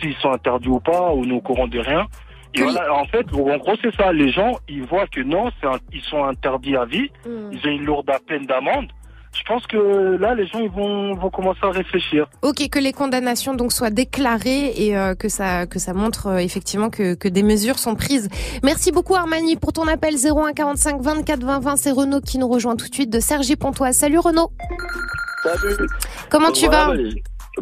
s'ils 0.00 0.14
sont 0.16 0.32
interdits 0.32 0.68
ou 0.68 0.80
pas, 0.80 1.12
ou 1.12 1.24
nous 1.24 1.36
au 1.36 1.40
courant 1.40 1.68
de 1.68 1.78
rien. 1.78 2.06
Et 2.54 2.62
voilà, 2.62 2.92
en 2.94 3.06
fait, 3.06 3.24
en 3.32 3.56
gros, 3.56 3.76
c'est 3.82 3.94
ça. 3.96 4.12
Les 4.12 4.30
gens, 4.30 4.58
ils 4.68 4.82
voient 4.82 5.06
que 5.06 5.20
non, 5.22 5.50
c'est 5.60 5.66
un- 5.66 5.78
ils 5.92 6.02
sont 6.02 6.22
interdits 6.22 6.76
à 6.76 6.84
vie. 6.84 7.08
Hmm. 7.26 7.50
Ils 7.50 7.66
ont 7.66 7.70
une 7.72 7.84
lourde 7.86 8.10
peine 8.28 8.44
d'amende. 8.44 8.88
Je 9.34 9.42
pense 9.44 9.66
que 9.66 10.16
là, 10.20 10.34
les 10.34 10.46
gens, 10.46 10.58
ils 10.60 10.70
vont, 10.70 11.14
vont 11.14 11.30
commencer 11.30 11.60
à 11.62 11.70
réfléchir. 11.70 12.26
ok, 12.42 12.68
que 12.70 12.78
les 12.78 12.92
condamnations 12.92 13.54
donc 13.54 13.72
soient 13.72 13.90
déclarées 13.90 14.72
et 14.76 14.96
euh, 14.96 15.14
que 15.14 15.28
ça 15.28 15.66
que 15.66 15.78
ça 15.78 15.94
montre 15.94 16.26
euh, 16.26 16.36
effectivement 16.36 16.90
que, 16.90 17.14
que 17.14 17.28
des 17.28 17.42
mesures 17.42 17.78
sont 17.78 17.94
prises. 17.94 18.28
Merci 18.62 18.92
beaucoup 18.92 19.14
Armani 19.14 19.56
pour 19.56 19.72
ton 19.72 19.88
appel 19.88 20.14
01 20.16 20.52
45 20.52 21.00
24 21.00 21.42
20 21.44 21.58
20. 21.60 21.76
C'est 21.76 21.90
Renaud 21.92 22.20
qui 22.20 22.38
nous 22.38 22.48
rejoint 22.48 22.76
tout 22.76 22.88
de 22.88 22.94
suite 22.94 23.10
de 23.10 23.20
Sergi 23.20 23.56
Pontoise. 23.56 23.96
Salut 23.96 24.18
Renaud. 24.18 24.50
Salut. 25.42 25.76
Comment 26.30 26.52
tu 26.52 26.66
Voilà, 26.66 26.86
vas 26.88 26.94
bah, 26.94 27.02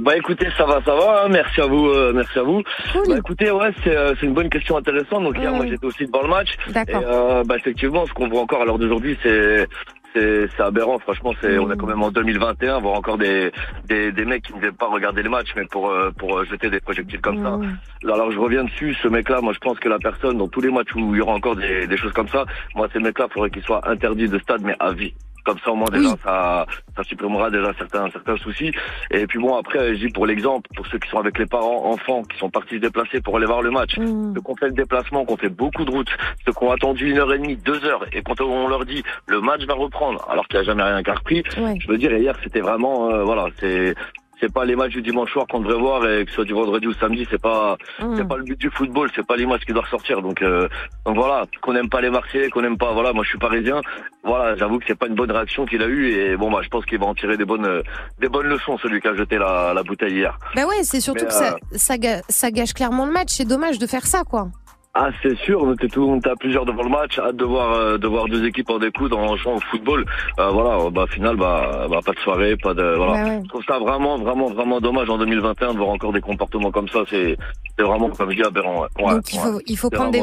Bah 0.00 0.16
écoutez, 0.16 0.48
ça 0.58 0.64
va, 0.66 0.80
ça 0.84 0.94
va. 0.94 1.24
hein. 1.24 1.28
Merci 1.30 1.60
à 1.60 1.66
vous, 1.66 1.86
euh, 1.86 2.12
merci 2.12 2.38
à 2.38 2.42
vous. 2.42 2.62
Bah 3.08 3.16
écoutez, 3.18 3.50
ouais, 3.50 3.70
c'est 3.84 3.96
euh, 3.96 4.14
c'est 4.20 4.26
une 4.26 4.34
bonne 4.34 4.50
question 4.50 4.76
intéressante. 4.76 5.22
Donc 5.24 5.38
hier, 5.38 5.52
moi 5.52 5.66
j'étais 5.66 5.86
aussi 5.86 6.04
devant 6.06 6.22
le 6.22 6.28
match. 6.28 6.50
Et 6.68 6.72
D'accord. 6.72 7.02
euh, 7.06 7.42
bah 7.44 7.56
effectivement, 7.56 8.04
ce 8.06 8.12
qu'on 8.12 8.28
voit 8.28 8.40
encore 8.42 8.62
à 8.62 8.64
l'heure 8.64 8.78
d'aujourd'hui, 8.78 9.16
c'est 9.22 9.66
c'est 10.14 10.60
aberrant. 10.60 10.98
Franchement, 10.98 11.34
c'est 11.40 11.58
on 11.58 11.70
est 11.70 11.76
quand 11.76 11.86
même 11.86 12.02
en 12.02 12.10
2021, 12.10 12.80
voir 12.80 12.94
encore 12.94 13.18
des 13.18 13.52
des 13.84 14.12
des 14.12 14.24
mecs 14.24 14.44
qui 14.44 14.54
ne 14.54 14.60
viennent 14.60 14.72
pas 14.72 14.88
regarder 14.88 15.22
le 15.22 15.30
match, 15.30 15.48
mais 15.56 15.64
pour 15.66 15.90
euh, 15.90 16.10
pour 16.16 16.38
euh, 16.38 16.44
jeter 16.44 16.70
des 16.70 16.80
projectiles 16.80 17.20
comme 17.20 17.42
ça. 17.42 17.58
Alors 18.04 18.30
je 18.30 18.38
reviens 18.38 18.64
dessus, 18.64 18.94
ce 19.02 19.08
mec-là, 19.08 19.40
moi 19.40 19.52
je 19.52 19.58
pense 19.58 19.78
que 19.78 19.88
la 19.88 19.98
personne, 19.98 20.38
dans 20.38 20.48
tous 20.48 20.60
les 20.60 20.70
matchs 20.70 20.94
où 20.94 21.14
il 21.14 21.18
y 21.18 21.20
aura 21.20 21.34
encore 21.34 21.56
des, 21.56 21.86
des 21.86 21.96
choses 21.96 22.12
comme 22.12 22.28
ça, 22.28 22.44
moi 22.74 22.88
ces 22.92 22.98
mecs-là, 22.98 23.26
il 23.28 23.32
faudrait 23.32 23.50
qu'ils 23.50 23.62
soient 23.62 23.88
interdits 23.88 24.28
de 24.28 24.38
stade, 24.38 24.62
mais 24.62 24.74
à 24.80 24.92
vie. 24.92 25.14
Comme 25.44 25.58
ça 25.64 25.70
au 25.70 25.74
moins 25.76 25.88
déjà 25.90 26.10
Oui. 26.10 26.14
ça, 26.24 26.66
ça 26.96 27.02
supprimera 27.04 27.50
déjà 27.50 27.72
certains 27.78 28.10
certains 28.10 28.36
soucis. 28.36 28.72
Et 29.10 29.26
puis 29.26 29.38
bon 29.38 29.56
après, 29.56 29.94
je 29.94 30.06
dis 30.06 30.12
pour 30.12 30.26
l'exemple, 30.26 30.68
pour 30.76 30.86
ceux 30.88 30.98
qui 30.98 31.08
sont 31.08 31.18
avec 31.18 31.38
les 31.38 31.46
parents, 31.46 31.86
enfants, 31.92 32.22
qui 32.24 32.38
sont 32.38 32.50
partis 32.50 32.76
se 32.76 32.80
déplacer 32.80 33.20
pour 33.20 33.36
aller 33.36 33.46
voir 33.46 33.62
le 33.62 33.70
match, 33.70 33.96
Mmh. 33.98 34.34
ceux 34.34 34.40
qui 34.40 34.50
ont 34.50 34.56
fait 34.56 34.66
le 34.66 34.72
déplacement, 34.72 35.24
qui 35.24 35.32
ont 35.32 35.36
fait 35.36 35.48
beaucoup 35.48 35.84
de 35.84 35.90
routes, 35.90 36.10
ceux 36.46 36.52
qui 36.52 36.64
ont 36.64 36.70
attendu 36.72 37.10
une 37.10 37.18
heure 37.18 37.32
et 37.32 37.38
demie, 37.38 37.56
deux 37.56 37.84
heures, 37.84 38.04
et 38.12 38.22
quand 38.22 38.40
on 38.40 38.68
leur 38.68 38.84
dit 38.84 39.02
le 39.26 39.40
match 39.40 39.62
va 39.64 39.74
reprendre, 39.74 40.24
alors 40.30 40.46
qu'il 40.48 40.58
n'y 40.58 40.62
a 40.62 40.66
jamais 40.66 40.82
rien 40.82 41.02
qu'à 41.02 41.14
repris, 41.14 41.42
Ouais. 41.58 41.76
je 41.80 41.88
veux 41.88 41.98
dire, 41.98 42.12
hier, 42.12 42.34
c'était 42.42 42.60
vraiment, 42.60 43.10
euh, 43.10 43.24
voilà, 43.24 43.46
c'est, 43.58 43.94
c'est 44.40 44.52
pas 44.52 44.64
les 44.64 44.74
matchs 44.76 44.92
du 44.92 45.02
dimanche 45.02 45.30
soir 45.32 45.46
qu'on 45.46 45.60
devrait 45.60 45.78
voir 45.78 46.08
et 46.08 46.24
que 46.24 46.30
ce 46.30 46.36
soit 46.36 46.44
du 46.44 46.54
vendredi 46.54 46.86
ou 46.86 46.92
samedi, 46.94 47.26
c'est 47.30 47.40
pas, 47.40 47.76
c'est 47.98 48.04
Mmh. 48.06 48.28
pas 48.28 48.36
le 48.36 48.44
but 48.44 48.58
du 48.58 48.70
football, 48.70 49.10
c'est 49.14 49.26
pas 49.26 49.36
l'image 49.36 49.60
qui 49.66 49.72
doit 49.72 49.82
ressortir. 49.82 50.22
Donc, 50.22 50.42
euh, 50.42 50.68
donc 51.06 51.16
voilà, 51.16 51.44
qu'on 51.62 51.72
n'aime 51.74 51.88
pas 51.88 52.00
les 52.00 52.10
Marseillais, 52.10 52.48
qu'on 52.50 52.62
n'aime 52.62 52.78
pas, 52.78 52.92
voilà, 52.92 53.12
moi 53.12 53.22
je 53.24 53.28
suis 53.30 53.38
parisien. 53.38 53.80
Voilà, 54.24 54.56
j'avoue 54.56 54.78
que 54.78 54.84
c'est 54.86 54.98
pas 54.98 55.06
une 55.06 55.14
bonne 55.14 55.30
réaction 55.30 55.64
qu'il 55.66 55.82
a 55.82 55.86
eue 55.86 56.10
et 56.12 56.36
bon 56.36 56.50
bah 56.50 56.60
je 56.62 56.68
pense 56.68 56.84
qu'il 56.86 56.98
va 56.98 57.06
en 57.06 57.14
tirer 57.14 57.36
des 57.36 57.44
bonnes, 57.44 57.64
euh, 57.66 57.82
des 58.18 58.28
bonnes 58.28 58.46
leçons 58.48 58.76
celui 58.78 59.00
qui 59.00 59.08
a 59.08 59.14
jeté 59.14 59.38
la, 59.38 59.72
la 59.74 59.82
bouteille 59.82 60.14
hier. 60.14 60.38
Bah 60.54 60.66
ouais, 60.66 60.82
c'est 60.82 61.00
surtout 61.00 61.22
Mais, 61.24 61.28
que 61.28 61.34
ça, 61.34 61.56
ça, 61.72 61.96
ga- 61.98 62.22
ça 62.28 62.50
gâche 62.50 62.72
clairement 62.74 63.06
le 63.06 63.12
match. 63.12 63.28
C'est 63.30 63.44
dommage 63.46 63.78
de 63.78 63.86
faire 63.86 64.06
ça, 64.06 64.22
quoi. 64.24 64.48
Ah, 64.94 65.10
c'est 65.22 65.36
sûr, 65.38 65.62
on 65.62 65.72
était 65.72 65.86
tout, 65.86 66.02
on 66.02 66.18
était 66.18 66.30
à 66.30 66.34
plusieurs 66.34 66.64
devant 66.64 66.82
le 66.82 66.88
match, 66.88 67.16
hâte 67.18 67.36
de 67.36 67.44
voir, 67.44 67.74
euh, 67.74 67.96
de 67.96 68.08
voir 68.08 68.26
deux 68.26 68.44
équipes 68.44 68.70
en 68.70 68.78
découdre 68.78 69.16
en 69.18 69.36
jouant 69.36 69.54
au 69.54 69.60
football. 69.60 70.04
Euh, 70.40 70.50
voilà, 70.50 70.90
bah 70.90 71.06
final, 71.08 71.36
bah, 71.36 71.86
bah, 71.88 72.00
pas 72.04 72.12
de 72.12 72.18
soirée, 72.18 72.56
pas 72.56 72.74
de, 72.74 72.96
voilà. 72.96 73.12
Ouais, 73.12 73.30
ouais. 73.30 73.40
Je 73.44 73.48
trouve 73.48 73.64
ça 73.64 73.78
vraiment, 73.78 74.18
vraiment, 74.18 74.46
vraiment 74.46 74.80
dommage 74.80 75.08
en 75.08 75.18
2021 75.18 75.74
de 75.74 75.78
voir 75.78 75.90
encore 75.90 76.12
des 76.12 76.20
comportements 76.20 76.72
comme 76.72 76.88
ça. 76.88 77.04
C'est, 77.08 77.36
c'est 77.78 77.84
vraiment, 77.84 78.10
comme 78.10 78.30
je 78.30 78.36
dis, 78.36 78.42
aberrant. 78.42 78.82
Ouais. 78.82 78.88
Ouais, 78.98 79.14
Donc 79.14 79.32
il 79.32 79.38
ouais. 79.38 79.44
faut, 79.44 79.60
il 79.66 79.78
faut 79.78 79.90
prendre 79.90 80.10
des 80.10 80.22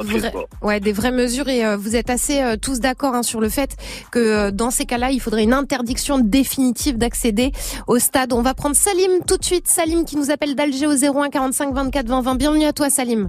ouais, 0.61 0.79
des 0.79 0.91
vraies 0.91 1.11
mesures 1.11 1.47
et 1.47 1.65
euh, 1.65 1.77
vous 1.77 1.95
êtes 1.95 2.09
assez 2.09 2.41
euh, 2.41 2.55
tous 2.61 2.79
d'accord 2.79 3.15
hein, 3.15 3.23
sur 3.23 3.39
le 3.39 3.49
fait 3.49 3.75
que 4.11 4.19
euh, 4.19 4.51
dans 4.51 4.69
ces 4.69 4.85
cas-là, 4.85 5.11
il 5.11 5.19
faudrait 5.19 5.43
une 5.43 5.53
interdiction 5.53 6.19
définitive 6.19 6.97
d'accéder 6.97 7.51
au 7.87 7.99
stade. 7.99 8.33
On 8.33 8.41
va 8.41 8.53
prendre 8.53 8.75
Salim 8.75 9.23
tout 9.25 9.37
de 9.37 9.45
suite. 9.45 9.67
Salim 9.67 10.05
qui 10.05 10.17
nous 10.17 10.29
appelle 10.29 10.55
d'Alger 10.55 10.87
au 10.87 10.91
01 10.93 11.29
45 11.29 11.73
24 11.73 12.07
20 12.07 12.21
20. 12.21 12.35
Bienvenue 12.35 12.65
à 12.65 12.73
toi 12.73 12.89
Salim. 12.89 13.27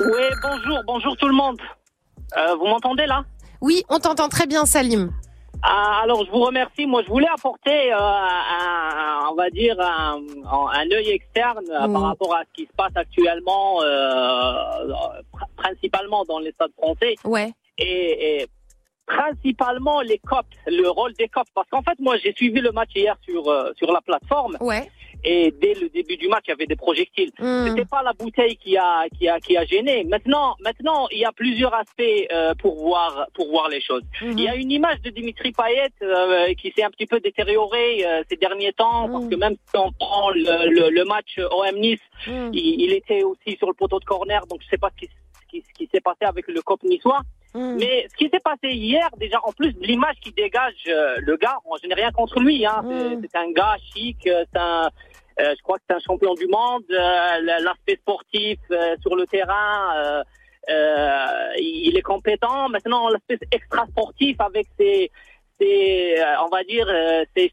Oui, 0.00 0.22
bonjour, 0.42 0.71
bonjour 0.86 1.16
tout 1.16 1.28
le 1.28 1.34
monde. 1.34 1.60
Euh, 2.36 2.54
vous 2.56 2.66
m'entendez 2.66 3.06
là? 3.06 3.24
Oui, 3.60 3.82
on 3.88 3.98
t'entend 3.98 4.28
très 4.28 4.46
bien 4.46 4.64
Salim. 4.66 5.10
Ah, 5.62 6.00
Alors, 6.02 6.24
je 6.24 6.30
vous 6.30 6.40
remercie. 6.40 6.86
Moi, 6.86 7.02
je 7.04 7.08
voulais 7.08 7.28
apporter, 7.32 7.92
euh, 7.92 7.96
un, 7.98 9.28
on 9.30 9.34
va 9.36 9.48
dire, 9.50 9.76
un, 9.80 10.18
un 10.50 10.90
œil 10.90 11.10
externe 11.10 11.64
euh, 11.70 11.86
Mm. 11.86 11.92
par 11.92 12.02
rapport 12.02 12.34
à 12.34 12.40
ce 12.48 12.52
qui 12.54 12.66
se 12.66 12.72
passe 12.76 12.90
actuellement, 12.96 13.80
euh, 13.82 14.52
pr- 15.32 15.46
principalement 15.56 16.24
dans 16.24 16.40
les 16.40 16.50
stades 16.52 16.72
français 16.76 17.14
Ouais. 17.24 17.52
et, 17.78 18.40
et 18.42 18.46
principalement 19.06 20.00
les 20.00 20.18
COP, 20.18 20.46
le 20.66 20.88
rôle 20.88 21.12
des 21.14 21.28
COP. 21.28 21.46
Parce 21.54 21.68
qu'en 21.68 21.82
fait, 21.82 21.98
moi, 21.98 22.16
j'ai 22.18 22.32
suivi 22.34 22.60
le 22.60 22.72
match 22.72 22.90
hier 22.94 23.16
sur 23.26 23.48
euh, 23.48 23.70
sur 23.76 23.90
la 23.92 24.00
plateforme 24.00 24.56
Ouais. 24.60 24.88
et 25.24 25.52
dès 25.60 25.74
le 25.74 25.88
début 25.88 26.16
du 26.16 26.28
match, 26.28 26.44
il 26.46 26.50
y 26.50 26.52
avait 26.52 26.66
des 26.66 26.76
projectiles. 26.76 27.30
Hmm. 27.38 27.66
C'était 27.68 27.84
pas 27.84 28.02
la 28.02 28.12
bouteille 28.12 28.56
qui 28.56 28.76
a 28.76 29.04
qui 29.16 29.28
a 29.28 29.38
qui 29.40 29.56
a 29.56 29.64
gêné. 29.64 30.04
Maintenant, 30.04 30.54
maintenant, 30.60 31.08
il 31.10 31.18
y 31.18 31.24
a 31.24 31.32
plusieurs 31.32 31.74
aspects 31.74 32.02
euh, 32.32 32.54
pour 32.54 32.76
voir 32.76 33.26
pour 33.34 33.48
voir 33.50 33.68
les 33.68 33.80
choses. 33.80 34.02
Mhm. 34.22 34.38
Il 34.38 34.44
y 34.44 34.48
a 34.48 34.54
une 34.56 34.70
image 34.70 35.00
de 35.02 35.10
Dimitri 35.10 35.52
Payet 35.52 35.90
euh, 36.02 36.54
qui 36.54 36.72
s'est 36.74 36.84
un 36.84 36.90
petit 36.90 37.06
peu 37.06 37.20
détériorée 37.20 38.04
euh, 38.06 38.22
ces 38.28 38.36
derniers 38.36 38.72
temps 38.72 39.08
parce 39.10 39.24
Mhm. 39.24 39.30
que 39.30 39.36
même 39.36 39.56
si 39.68 39.76
on 39.76 39.92
prend 39.92 40.30
le, 40.30 40.68
le, 40.76 40.90
le 40.90 41.04
match 41.04 41.38
OM 41.38 41.76
Nice, 41.78 42.00
Hmm. 42.26 42.50
il, 42.52 42.80
il 42.84 42.92
était 42.92 43.24
aussi 43.24 43.56
sur 43.58 43.66
le 43.66 43.74
poteau 43.74 43.98
de 43.98 44.04
corner, 44.04 44.46
donc 44.46 44.60
je 44.62 44.68
sais 44.68 44.78
pas 44.78 44.90
ce 44.94 44.96
qui 45.00 45.06
ce 45.12 45.46
qui, 45.50 45.64
ce 45.68 45.72
qui 45.74 45.88
s'est 45.92 46.00
passé 46.00 46.24
avec 46.24 46.46
le 46.46 46.62
COP 46.62 46.82
niçois. 46.84 47.20
Hmm. 47.54 47.76
Mais 47.78 48.06
ce 48.10 48.14
qui 48.16 48.30
s'est 48.30 48.40
passé 48.40 48.68
hier, 48.72 49.06
déjà, 49.18 49.38
en 49.44 49.52
plus 49.52 49.72
de 49.74 49.84
l'image 49.86 50.16
qui 50.22 50.32
dégage 50.32 50.74
euh, 50.88 51.16
le 51.20 51.36
gars, 51.36 51.58
je 51.82 51.86
n'ai 51.86 51.94
rien 51.94 52.10
contre 52.10 52.40
lui. 52.40 52.64
Hein. 52.64 52.82
C'est- 52.88 53.16
Mm. 53.16 53.22
C'est 53.30 53.38
un 53.38 53.50
gars 53.52 53.76
chic, 53.92 54.26
euh, 54.26 54.44
c'est 54.52 54.58
un, 54.58 54.88
euh, 55.40 55.54
je 55.56 55.62
crois 55.62 55.76
que 55.78 55.84
c'est 55.88 55.96
un 55.96 56.00
champion 56.00 56.32
du 56.34 56.46
monde. 56.46 56.84
euh, 56.90 57.58
L'aspect 57.60 57.96
sportif 57.96 58.58
sur 59.02 59.14
le 59.16 59.26
terrain, 59.26 60.22
il 61.58 61.94
est 61.96 62.02
compétent. 62.02 62.68
Maintenant, 62.68 63.08
l'aspect 63.08 63.38
extra 63.50 63.86
sportif 63.86 64.40
avec 64.40 64.66
ses, 64.78 65.10
ses, 65.60 66.16
on 66.44 66.48
va 66.48 66.62
dire, 66.64 66.86
ses, 67.36 67.52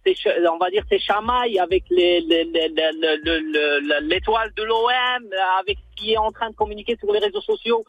on 0.51 0.57
va 0.57 0.69
dire 0.69 0.83
ses 0.89 0.99
chamailles 0.99 1.59
avec 1.59 1.83
les, 1.89 2.21
les, 2.21 2.43
les- 2.45 2.69
les- 2.69 2.91
le- 2.93 3.17
le- 3.23 3.79
le- 3.89 4.07
l'étoile 4.07 4.51
de 4.55 4.63
l'OM, 4.63 5.23
avec 5.59 5.77
ce 5.77 5.95
qui 6.01 6.13
est 6.13 6.17
en 6.17 6.31
train 6.31 6.49
de 6.49 6.55
communiquer 6.55 6.95
sur 6.97 7.11
les 7.11 7.19
réseaux 7.19 7.41
sociaux. 7.41 7.83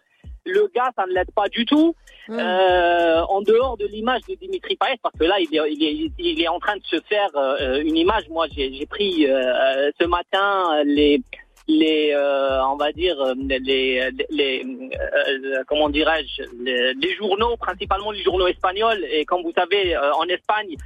Le 0.45 0.71
gars, 0.75 0.91
ça 0.97 1.07
ne 1.07 1.13
l'aide 1.13 1.31
pas 1.35 1.49
du 1.49 1.65
tout. 1.65 1.95
Euh, 2.29 3.21
en 3.23 3.43
dehors 3.43 3.77
de 3.77 3.87
l'image 3.87 4.21
de 4.29 4.35
Dimitri 4.37 4.77
Payet, 4.77 4.99
parce 5.03 5.17
que 5.19 5.25
là, 5.25 5.41
il 5.41 5.53
est, 5.53 5.73
il 5.73 5.83
est, 5.83 6.13
il 6.19 6.41
est 6.41 6.47
en 6.47 6.61
train 6.61 6.77
de 6.77 6.85
se 6.85 7.01
faire 7.09 7.31
euh, 7.35 7.81
une 7.83 7.97
image. 7.97 8.29
Moi, 8.29 8.47
j'ai 8.55 8.73
j'ai 8.73 8.87
pris 8.87 9.27
euh, 9.27 9.91
ce 10.01 10.07
matin 10.07 10.83
les, 10.85 11.21
les, 11.67 12.13
euh, 12.15 12.65
on 12.67 12.77
va 12.77 12.93
dire 12.93 13.21
euh, 13.21 13.35
les, 13.37 14.11
les, 14.31 14.65
euh, 14.65 15.65
comment 15.67 15.89
dirais-je, 15.89 16.43
les, 16.63 16.95
les 16.95 17.15
journaux, 17.17 17.57
principalement 17.57 18.13
les 18.13 18.23
journaux 18.23 18.47
espagnols. 18.47 19.05
Et 19.11 19.25
comme 19.25 19.43
vous 19.43 19.53
savez, 19.57 19.97
euh, 19.97 20.13
en 20.13 20.27
Espagne. 20.29 20.77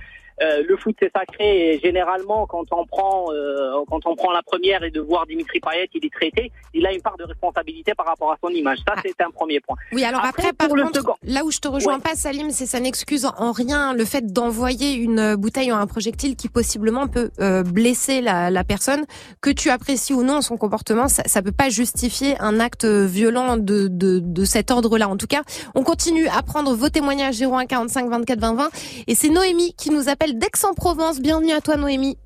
Euh, 0.43 0.63
le 0.67 0.77
foot 0.77 0.97
c'est 1.01 1.13
sacré 1.15 1.75
et 1.75 1.81
généralement 1.81 2.47
quand 2.47 2.65
on 2.73 2.85
prend 2.87 3.27
euh, 3.33 3.73
quand 3.89 4.01
on 4.07 4.17
prend 4.17 4.33
la 4.33 4.43
première 4.43 4.83
et 4.83 4.91
de 4.91 5.01
voir 5.01 5.27
Dimitri 5.27 5.61
Payet 5.61 5.89
il 5.95 6.05
est 6.05 6.13
traité 6.13 6.51
il 6.73 6.85
a 6.87 6.93
une 6.93 7.01
part 7.03 7.17
de 7.17 7.25
responsabilité 7.25 7.93
par 7.95 8.07
rapport 8.07 8.33
à 8.33 8.37
son 8.43 8.49
image 8.51 8.79
ça 8.87 8.95
Ah. 8.97 9.01
c'est 9.05 9.21
un 9.23 9.31
premier 9.31 9.61
point 9.61 9.77
Oui, 9.93 10.05
alors 10.05 10.21
après, 10.25 10.43
Après, 10.43 10.53
par 10.53 10.69
pour 10.69 10.77
le 10.77 10.83
contre, 10.85 11.01
second. 11.01 11.15
là 11.23 11.45
où 11.45 11.51
je 11.51 11.59
te 11.59 11.69
rejoins 11.69 11.95
Ouais. 11.97 12.01
pas, 12.01 12.15
Salim, 12.17 12.51
c'est 12.51 12.67
ça 12.67 12.81
n'excuse 12.81 13.27
en 13.39 13.53
rien 13.53 13.95
le 13.95 14.05
fait 14.05 14.33
d'envoyer 14.33 14.95
une 14.95 15.19
euh, 15.19 15.37
bouteille 15.37 15.71
ou 15.71 15.75
un 15.77 15.87
projectile 15.87 16.35
qui 16.37 16.49
possiblement 16.49 17.07
peut 17.07 17.31
euh, 17.41 17.63
blesser 17.63 18.21
la, 18.21 18.51
la 18.51 18.65
personne, 18.65 19.05
que 19.41 19.51
tu 19.51 19.71
apprécies 19.71 20.15
ou 20.15 20.23
non 20.23 20.41
son 20.41 20.57
comportement, 20.57 21.09
ça, 21.09 21.23
ça 21.27 21.43
peut 21.43 21.53
pas 21.53 21.69
justifier 21.69 22.37
un 22.41 22.59
acte 22.61 22.85
violent 22.85 23.57
de, 23.57 23.89
de, 23.89 24.19
de 24.21 24.45
cet 24.45 24.71
ordre-là. 24.71 25.09
En 25.09 25.17
tout 25.17 25.27
cas, 25.27 25.43
on 25.75 25.83
continue 25.85 26.27
à 26.29 26.43
prendre 26.43 26.75
vos 26.75 26.89
témoignages 26.89 27.41
01 27.43 27.67
45 27.67 28.09
24 28.09 28.41
20 28.41 28.55
20 28.55 28.69
et 29.07 29.15
c'est 29.15 29.29
Noémie 29.29 29.75
qui 29.75 29.91
nous 29.91 30.09
appelle 30.09 30.24
d'Aix-en-Provence. 30.33 31.21
Bienvenue 31.21 31.53
à 31.53 31.61
toi, 31.61 31.77
Noémie. 31.77 32.17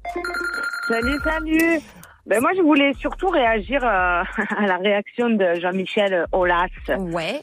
Salut, 0.89 1.19
salut. 1.25 1.81
Ben 2.27 2.41
moi, 2.41 2.51
je 2.57 2.63
voulais 2.63 2.93
surtout 2.95 3.29
réagir 3.29 3.83
euh, 3.83 4.23
à 4.57 4.67
la 4.67 4.77
réaction 4.77 5.31
de 5.31 5.55
Jean-Michel 5.61 6.27
Aulas. 6.33 6.67
Ouais. 6.99 7.43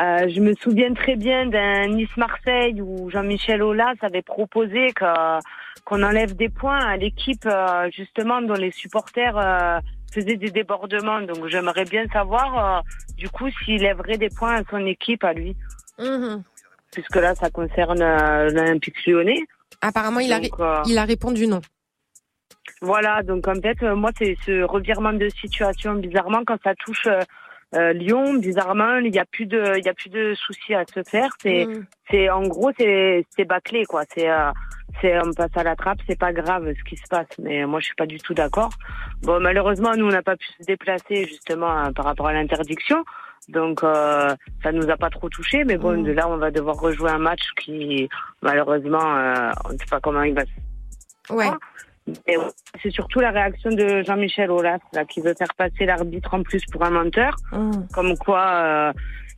Euh, 0.00 0.28
je 0.28 0.40
me 0.40 0.54
souviens 0.54 0.94
très 0.94 1.16
bien 1.16 1.46
d'un 1.46 1.88
Nice-Marseille 1.88 2.80
où 2.80 3.10
Jean-Michel 3.10 3.62
Aulas 3.62 3.94
avait 4.02 4.22
proposé 4.22 4.88
qu'on 4.94 6.02
enlève 6.02 6.34
des 6.34 6.48
points 6.48 6.78
à 6.78 6.96
l'équipe 6.96 7.44
euh, 7.46 7.90
justement 7.90 8.40
dont 8.40 8.54
les 8.54 8.70
supporters 8.70 9.36
euh, 9.36 9.80
faisaient 10.12 10.36
des 10.36 10.50
débordements. 10.50 11.20
Donc 11.22 11.46
j'aimerais 11.48 11.84
bien 11.84 12.04
savoir 12.12 12.82
du 13.16 13.28
coup 13.28 13.50
s'il 13.64 13.82
lèverait 13.82 14.18
des 14.18 14.30
points 14.30 14.60
à 14.60 14.62
son 14.70 14.86
équipe 14.86 15.24
à 15.24 15.32
lui, 15.32 15.56
Mhm. 15.98 16.42
puisque 16.90 17.16
là 17.16 17.34
ça 17.34 17.50
concerne 17.50 17.98
l'Olympique 17.98 19.06
Lyonnais. 19.06 19.44
Apparemment, 19.82 20.20
il 20.20 20.32
a, 20.32 20.40
Donc, 20.40 20.60
euh, 20.60 20.82
il 20.86 20.96
a 20.96 21.04
répondu 21.04 21.46
non. 21.46 21.60
Voilà, 22.80 23.22
donc 23.22 23.46
en 23.48 23.54
fait, 23.60 23.82
euh, 23.82 23.94
moi, 23.94 24.10
c'est 24.16 24.36
ce 24.46 24.62
revirement 24.62 25.12
de 25.12 25.28
situation. 25.28 25.94
Bizarrement, 25.94 26.42
quand 26.46 26.58
ça 26.64 26.74
touche 26.74 27.06
euh, 27.06 27.20
euh, 27.74 27.92
Lyon, 27.92 28.34
bizarrement, 28.34 28.96
il 28.98 29.14
y 29.14 29.18
a 29.18 29.24
plus 29.24 29.46
de, 29.46 29.78
il 29.78 29.84
y 29.84 29.88
a 29.88 29.94
plus 29.94 30.10
de 30.10 30.34
soucis 30.34 30.74
à 30.74 30.84
se 30.92 31.02
faire. 31.08 31.30
C'est, 31.40 31.66
Mhm. 31.66 31.86
c'est 32.10 32.30
en 32.30 32.42
gros, 32.42 32.70
c'est, 32.78 33.24
c'est 33.36 33.44
bâclé, 33.44 33.84
quoi. 33.86 34.02
C'est, 34.14 34.28
euh, 34.30 34.50
c'est, 35.00 35.16
on 35.20 35.32
passe 35.32 35.56
à 35.56 35.62
la 35.62 35.74
trappe. 35.74 35.98
C'est 36.06 36.18
pas 36.18 36.32
grave 36.32 36.72
ce 36.76 36.84
qui 36.84 36.96
se 36.96 37.06
passe, 37.08 37.28
mais 37.38 37.64
moi, 37.66 37.80
je 37.80 37.86
suis 37.86 37.94
pas 37.94 38.06
du 38.06 38.18
tout 38.18 38.34
d'accord. 38.34 38.70
Bon, 39.22 39.40
malheureusement, 39.40 39.92
nous, 39.96 40.06
on 40.06 40.10
n'a 40.10 40.22
pas 40.22 40.36
pu 40.36 40.46
se 40.58 40.64
déplacer 40.64 41.24
justement 41.26 41.92
par 41.92 42.04
rapport 42.04 42.28
à 42.28 42.32
l'interdiction. 42.32 43.04
Donc, 43.48 43.82
euh, 43.82 44.34
ça 44.62 44.72
nous 44.72 44.88
a 44.90 44.96
pas 44.96 45.10
trop 45.10 45.28
touché, 45.28 45.64
mais 45.64 45.76
bon, 45.76 46.00
de 46.02 46.12
là, 46.12 46.28
on 46.28 46.36
va 46.36 46.50
devoir 46.50 46.76
rejouer 46.76 47.10
un 47.10 47.18
match 47.18 47.42
qui, 47.60 48.08
malheureusement, 48.40 49.16
euh, 49.16 49.50
on 49.68 49.72
ne 49.72 49.78
sait 49.78 49.86
pas 49.90 50.00
comment 50.00 50.22
il 50.22 50.34
va 50.34 50.42
se 50.44 51.32
Ouais. 51.32 51.50
c'est 52.82 52.90
surtout 52.90 53.20
la 53.20 53.30
réaction 53.30 53.70
de 53.70 54.02
Jean-Michel 54.02 54.50
Aulas, 54.50 54.78
là, 54.92 55.04
qui 55.04 55.20
veut 55.20 55.34
faire 55.38 55.54
passer 55.56 55.86
l'arbitre 55.86 56.34
en 56.34 56.42
plus 56.42 56.64
pour 56.72 56.82
un 56.84 56.90
menteur, 56.90 57.36
Mhm. 57.52 57.86
comme 57.94 58.16
quoi 58.16 58.42
euh, 58.44 58.92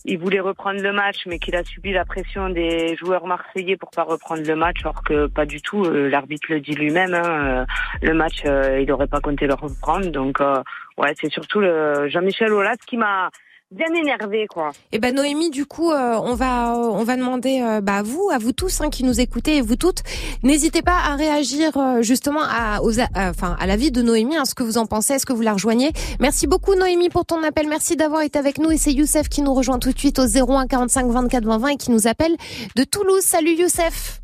il 0.06 0.18
voulait 0.18 0.40
reprendre 0.40 0.80
le 0.82 0.92
match, 0.92 1.26
mais 1.26 1.38
qu'il 1.38 1.56
a 1.56 1.64
subi 1.64 1.92
la 1.92 2.04
pression 2.06 2.48
des 2.50 2.94
joueurs 2.96 3.26
marseillais 3.26 3.76
pour 3.76 3.90
pas 3.90 4.02
reprendre 4.02 4.42
le 4.46 4.54
match, 4.56 4.76
alors 4.82 5.02
que 5.02 5.26
pas 5.26 5.44
du 5.46 5.60
tout. 5.62 5.84
euh, 5.84 6.08
l'arbitre 6.08 6.46
le 6.50 6.60
dit 6.60 6.72
lui-même. 6.74 7.14
hein, 7.14 7.22
euh, 7.62 7.64
le 8.02 8.14
match, 8.14 8.42
euh, 8.46 8.80
il 8.80 8.88
n'aurait 8.88 9.06
pas 9.08 9.20
compté 9.20 9.46
le 9.46 9.54
reprendre. 9.54 10.08
Donc, 10.10 10.40
euh, 10.40 10.62
ouais, 10.98 11.12
c'est 11.20 11.30
surtout 11.32 11.60
le 11.60 12.08
Jean-Michel 12.08 12.52
Aulas 12.52 12.76
qui 12.86 12.96
m'a 12.96 13.30
bien 13.74 13.92
énervé, 13.94 14.46
quoi. 14.46 14.70
Eh 14.92 14.98
ben 14.98 15.14
Noémie, 15.14 15.50
du 15.50 15.66
coup, 15.66 15.90
euh, 15.90 16.14
on 16.22 16.34
va 16.34 16.74
on 16.78 17.02
va 17.04 17.16
demander 17.16 17.60
euh, 17.62 17.80
bah, 17.80 17.96
à 17.96 18.02
vous, 18.02 18.30
à 18.32 18.38
vous 18.38 18.52
tous 18.52 18.80
hein, 18.80 18.90
qui 18.90 19.04
nous 19.04 19.20
écoutez 19.20 19.56
et 19.56 19.60
vous 19.60 19.76
toutes, 19.76 20.02
n'hésitez 20.42 20.82
pas 20.82 20.96
à 21.10 21.16
réagir 21.16 21.76
euh, 21.76 22.02
justement 22.02 22.42
à 22.42 22.80
aux 22.82 22.98
enfin 23.14 23.56
à 23.58 23.66
l'avis 23.66 23.90
de 23.90 24.02
Noémie, 24.02 24.36
hein, 24.36 24.44
ce 24.44 24.54
que 24.54 24.62
vous 24.62 24.78
en 24.78 24.86
pensez, 24.86 25.14
est-ce 25.14 25.26
que 25.26 25.32
vous 25.32 25.42
la 25.42 25.52
rejoignez 25.52 25.92
Merci 26.20 26.46
beaucoup 26.46 26.74
Noémie 26.74 27.08
pour 27.08 27.26
ton 27.26 27.42
appel, 27.42 27.66
merci 27.68 27.96
d'avoir 27.96 28.22
été 28.22 28.38
avec 28.38 28.58
nous 28.58 28.70
et 28.70 28.76
c'est 28.76 28.92
Youssef 28.92 29.28
qui 29.28 29.42
nous 29.42 29.54
rejoint 29.54 29.78
tout 29.78 29.92
de 29.92 29.98
suite 29.98 30.18
au 30.18 30.26
01 30.26 30.66
45 30.66 31.06
24 31.08 31.44
20 31.44 31.58
20 31.58 31.68
et 31.68 31.76
qui 31.76 31.90
nous 31.90 32.06
appelle 32.06 32.32
de 32.76 32.84
Toulouse. 32.84 33.22
Salut 33.22 33.54
Youssef, 33.56 34.20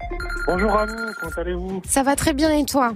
Bonjour 0.47 0.73
à 0.73 0.87
vous, 0.87 0.95
comment 1.21 1.33
allez-vous? 1.37 1.83
Ça 1.87 2.02
va 2.02 2.16
très 2.16 2.33
bien 2.33 2.50
et 2.50 2.64
toi? 2.64 2.92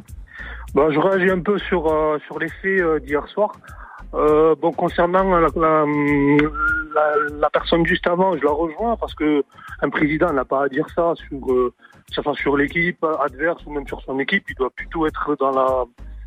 Bon, 0.75 0.91
Je 0.91 0.99
réagis 0.99 1.31
un 1.31 1.41
peu 1.41 1.59
sur, 1.59 1.87
euh, 1.87 2.19
sur 2.27 2.39
les 2.39 2.49
faits 2.49 2.81
euh, 2.81 2.99
d'hier 2.99 3.27
soir. 3.29 3.53
Euh, 4.14 4.54
bon, 4.54 4.73
concernant 4.73 5.25
la, 5.25 5.49
la, 5.56 5.85
la- 6.94 7.38
la 7.40 7.50
personne 7.50 7.85
juste 7.87 8.06
avant, 8.06 8.37
je 8.37 8.44
la 8.44 8.50
rejoins 8.52 8.97
parce 8.97 9.14
que 9.14 9.42
un 9.83 9.90
président 9.90 10.33
n'a 10.33 10.44
pas 10.44 10.64
à 10.64 10.68
dire 10.68 10.87
ça 10.94 11.14
sur, 11.16 11.52
euh, 11.52 11.73
que 12.09 12.14
ce 12.14 12.23
soit 12.23 12.35
sur 12.35 12.56
l'équipe 12.56 13.04
adverse 13.21 13.64
ou 13.66 13.73
même 13.73 13.87
sur 13.88 14.00
son 14.02 14.18
équipe. 14.21 14.44
Il 14.49 14.54
doit 14.54 14.71
plutôt 14.71 15.06
être 15.06 15.35
dans 15.40 15.50
la, 15.50 15.85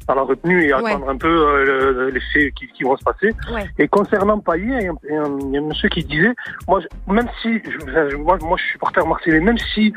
dans 0.07 0.15
la 0.15 0.21
retenue 0.23 0.65
et 0.65 0.73
Ouais. 0.73 0.91
attendre 0.91 1.09
un 1.09 1.17
peu 1.17 1.27
euh, 1.29 1.93
le- 1.93 2.09
les 2.09 2.19
faits 2.19 2.53
qui, 2.55 2.67
qui 2.67 2.83
vont 2.83 2.97
se 2.97 3.03
passer. 3.03 3.33
Ouais. 3.53 3.65
Et 3.79 3.87
concernant 3.87 4.39
Payet, 4.39 4.65
il 4.65 4.83
y 4.83 4.87
a 4.87 4.91
un, 4.91 5.37
il 5.43 5.53
y 5.53 5.57
a 5.57 5.61
un- 5.61 5.63
monsieur 5.65 5.87
qui 5.87 6.03
disait, 6.03 6.33
moi, 6.67 6.81
je- 6.81 7.13
même 7.13 7.29
si, 7.41 7.59
je, 7.63 7.79
je- 8.09 8.15
moi, 8.17 8.37
moi, 8.41 8.57
je 8.57 8.63
suis 8.63 8.71
supporter 8.73 9.05
marseillais, 9.07 9.39
même 9.39 9.57
si 9.57 9.93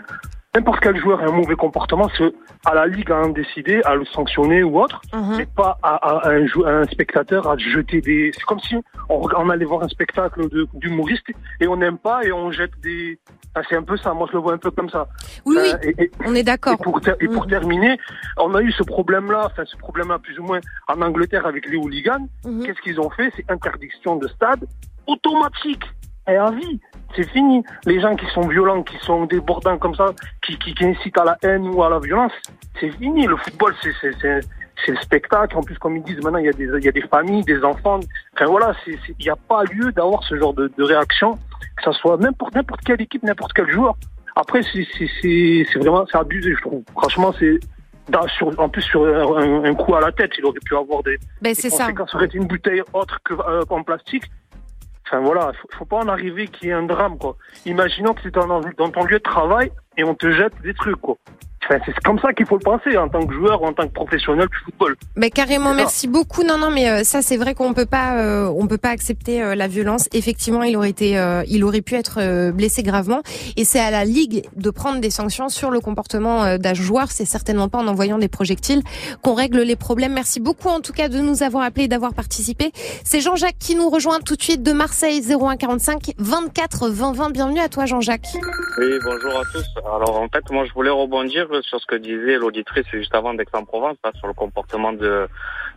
n'importe 0.54 0.80
quel 0.80 0.96
joueur 0.98 1.20
a 1.20 1.24
un 1.26 1.32
mauvais 1.32 1.54
comportement, 1.54 2.08
c'est 2.16 2.32
à 2.66 2.74
la 2.74 2.86
ligue 2.86 3.10
à 3.12 3.20
en 3.20 3.28
décider, 3.28 3.80
à 3.84 3.94
le 3.94 4.04
sanctionner 4.06 4.62
ou 4.62 4.80
autre, 4.80 5.00
mais 5.36 5.46
pas 5.46 5.78
à, 5.82 5.94
à- 5.94 6.28
à 6.28 6.30
un, 6.32 6.46
à 6.64 6.70
un 6.80 6.84
spectateur 6.84 7.48
à 7.48 7.56
jeter 7.56 8.00
des. 8.00 8.32
C'est 8.34 8.44
comme 8.44 8.58
si 8.60 8.74
on, 9.08 9.22
on 9.36 9.48
allait 9.50 9.64
voir 9.64 9.82
un 9.82 9.88
spectacle 9.88 10.48
de- 10.48 10.66
d'humoriste 10.74 11.26
et 11.60 11.68
on 11.68 11.76
n'aime 11.76 11.98
pas 11.98 12.24
et 12.24 12.32
on 12.32 12.50
jette 12.50 12.72
des. 12.82 13.18
Enfin, 13.54 13.66
c'est 13.68 13.76
un 13.76 13.82
peu 13.82 13.96
ça. 13.96 14.12
Moi, 14.12 14.26
je 14.28 14.34
le 14.36 14.42
vois 14.42 14.54
un 14.54 14.58
peu 14.58 14.70
comme 14.70 14.90
ça. 14.90 15.06
Oui, 15.46 15.56
oui, 15.60 15.68
Euh, 15.72 15.76
et- 15.98 16.04
et- 16.04 16.10
on 16.26 16.34
est 16.34 16.42
d'accord. 16.42 16.74
et 16.74 16.76
pour, 16.82 17.00
ter- 17.00 17.16
et 17.20 17.26
pour 17.28 17.44
Mhm. 17.44 17.50
terminer, 17.50 17.98
on 18.36 18.54
a 18.54 18.60
eu 18.62 18.72
ce 18.72 18.82
problème-là, 18.82 19.42
enfin 19.46 19.62
ce 19.64 19.76
problème-là 19.76 20.18
plus 20.18 20.38
ou 20.38 20.44
moins 20.44 20.60
en 20.88 21.00
Angleterre 21.00 21.46
avec 21.46 21.68
les 21.68 21.76
hooligans. 21.76 22.26
Mhm. 22.44 22.64
Qu'est-ce 22.64 22.80
qu'ils 22.80 23.00
ont 23.00 23.10
fait? 23.10 23.32
C'est 23.36 23.48
interdiction 23.50 24.16
de 24.16 24.26
stade 24.28 24.64
automatique 25.06 25.84
et 26.28 26.36
à 26.36 26.50
vie. 26.50 26.80
C'est 27.22 27.28
fini. 27.32 27.62
Les 27.84 28.00
gens 28.00 28.16
qui 28.16 28.24
sont 28.26 28.48
violents, 28.48 28.82
qui 28.82 28.96
sont 28.98 29.26
débordants 29.26 29.76
comme 29.76 29.94
ça, 29.94 30.06
qui, 30.42 30.58
qui, 30.58 30.72
qui 30.74 30.84
incitent 30.86 31.18
à 31.18 31.24
la 31.24 31.36
haine 31.42 31.68
ou 31.68 31.82
à 31.82 31.90
la 31.90 31.98
violence, 31.98 32.32
c'est 32.78 32.90
fini. 32.92 33.26
Le 33.26 33.36
football, 33.36 33.74
c'est 33.82 33.92
c'est 34.00 34.12
c'est 34.22 34.40
c'est 34.86 34.92
le 34.92 34.96
spectacle. 34.98 35.54
En 35.58 35.62
plus, 35.62 35.76
comme 35.78 35.96
ils 35.98 36.02
disent 36.02 36.22
maintenant, 36.22 36.38
il 36.38 36.46
y 36.46 36.48
a 36.48 36.52
des 36.52 36.64
il 36.64 36.84
y 36.84 36.88
a 36.88 36.92
des 36.92 37.02
familles, 37.02 37.42
des 37.44 37.62
enfants. 37.62 38.00
Enfin 38.34 38.46
voilà, 38.46 38.72
il 38.86 38.96
n'y 39.20 39.28
a 39.28 39.36
pas 39.36 39.64
lieu 39.64 39.92
d'avoir 39.92 40.22
ce 40.24 40.34
genre 40.38 40.54
de, 40.54 40.72
de 40.78 40.82
réaction, 40.82 41.34
que 41.76 41.82
ça 41.84 41.92
soit 41.92 42.16
n'importe 42.16 42.54
n'importe 42.54 42.80
quelle 42.86 43.02
équipe, 43.02 43.22
n'importe 43.22 43.52
quel 43.52 43.68
joueur. 43.70 43.94
Après, 44.34 44.62
c'est 44.62 44.86
c'est 44.96 45.08
c'est 45.20 45.66
c'est 45.70 45.78
vraiment 45.78 46.06
c'est 46.10 46.16
abusé, 46.18 46.54
je 46.54 46.60
trouve. 46.62 46.82
Franchement, 46.92 47.34
c'est 47.38 47.58
dans- 48.08 48.26
sur, 48.28 48.58
en 48.58 48.68
plus 48.70 48.82
sur 48.82 49.04
un, 49.04 49.64
un 49.64 49.74
coup 49.74 49.94
à 49.94 50.00
la 50.00 50.10
tête, 50.12 50.30
il 50.38 50.44
aurait 50.46 50.58
pu 50.64 50.74
avoir 50.74 51.02
des, 51.02 51.18
Ben, 51.42 51.50
des 51.50 51.54
c'est 51.54 51.68
ça. 51.70 51.84
conséquences. 51.84 52.10
Ça 52.12 52.16
aurait 52.16 52.26
été 52.26 52.38
une 52.38 52.46
bouteille 52.46 52.82
autre 52.94 53.18
que 53.24 53.34
euh, 53.34 53.62
en 53.68 53.82
plastique. 53.82 54.24
Enfin 55.10 55.22
voilà, 55.22 55.52
faut, 55.60 55.68
faut 55.76 55.84
pas 55.84 55.96
en 55.96 56.08
arriver 56.08 56.46
qu'il 56.46 56.68
y 56.68 56.70
ait 56.70 56.74
un 56.74 56.84
drame 56.84 57.18
quoi. 57.18 57.36
Imaginons 57.66 58.14
que 58.14 58.20
c'est 58.22 58.32
dans, 58.32 58.46
dans 58.46 58.90
ton 58.90 59.04
lieu 59.04 59.18
de 59.18 59.22
travail 59.24 59.72
et 59.96 60.04
on 60.04 60.14
te 60.14 60.30
jette 60.30 60.52
des 60.62 60.72
trucs. 60.72 61.00
Enfin, 61.64 61.78
c'est 61.84 61.94
comme 62.02 62.18
ça 62.18 62.32
qu'il 62.32 62.46
faut 62.46 62.56
le 62.56 62.64
penser 62.64 62.96
en 62.96 63.08
tant 63.08 63.24
que 63.24 63.34
joueur 63.34 63.60
ou 63.62 63.66
en 63.66 63.72
tant 63.72 63.86
que 63.86 63.92
professionnel 63.92 64.48
du 64.48 64.56
football. 64.64 64.96
Mais 65.16 65.30
carrément, 65.30 65.74
merci 65.74 66.08
beaucoup. 66.08 66.42
Non, 66.42 66.58
non, 66.58 66.70
mais 66.70 66.88
euh, 66.88 67.04
ça, 67.04 67.20
c'est 67.22 67.36
vrai 67.36 67.54
qu'on 67.54 67.74
peut 67.74 67.86
pas, 67.86 68.16
euh, 68.16 68.52
on 68.56 68.66
peut 68.66 68.78
pas 68.78 68.88
accepter 68.88 69.42
euh, 69.42 69.54
la 69.54 69.68
violence. 69.68 70.08
Effectivement, 70.12 70.62
il 70.62 70.76
aurait 70.76 70.90
été, 70.90 71.18
euh, 71.18 71.42
il 71.48 71.62
aurait 71.64 71.82
pu 71.82 71.94
être 71.96 72.18
euh, 72.20 72.50
blessé 72.50 72.82
gravement. 72.82 73.20
Et 73.56 73.64
c'est 73.64 73.78
à 73.78 73.90
la 73.90 74.04
ligue 74.04 74.44
de 74.56 74.70
prendre 74.70 75.00
des 75.00 75.10
sanctions 75.10 75.48
sur 75.50 75.70
le 75.70 75.80
comportement 75.80 76.44
euh, 76.44 76.56
d'un 76.56 76.74
joueur. 76.74 77.10
C'est 77.10 77.26
certainement 77.26 77.68
pas 77.68 77.78
en 77.78 77.86
envoyant 77.88 78.18
des 78.18 78.28
projectiles 78.28 78.82
qu'on 79.22 79.34
règle 79.34 79.60
les 79.60 79.76
problèmes. 79.76 80.14
Merci 80.14 80.40
beaucoup, 80.40 80.68
en 80.68 80.80
tout 80.80 80.92
cas, 80.94 81.08
de 81.08 81.18
nous 81.18 81.42
avoir 81.42 81.62
appelés 81.64 81.84
et 81.84 81.88
d'avoir 81.88 82.14
participé. 82.14 82.72
C'est 83.04 83.20
Jean-Jacques 83.20 83.58
qui 83.58 83.76
nous 83.76 83.90
rejoint 83.90 84.20
tout 84.20 84.34
de 84.34 84.42
suite 84.42 84.62
de 84.62 84.72
Marseille 84.72 85.20
0145 85.22 86.12
24 86.16 86.88
20 86.88 87.12
20. 87.12 87.30
Bienvenue 87.30 87.60
à 87.60 87.68
toi, 87.68 87.84
Jean-Jacques. 87.84 88.28
Oui, 88.78 88.98
bonjour 89.04 89.38
à 89.38 89.42
tous. 89.52 89.64
Alors 89.84 90.20
en 90.20 90.28
fait, 90.28 90.50
moi 90.50 90.64
je 90.66 90.72
voulais 90.72 90.90
rebondir 90.90 91.49
sur 91.62 91.80
ce 91.80 91.86
que 91.86 91.96
disait 91.96 92.36
l'auditrice 92.36 92.86
juste 92.88 93.14
avant 93.14 93.34
d'Aix-en-Provence, 93.34 93.96
sur 94.18 94.26
le 94.26 94.34
comportement 94.34 94.92
de, 94.92 95.28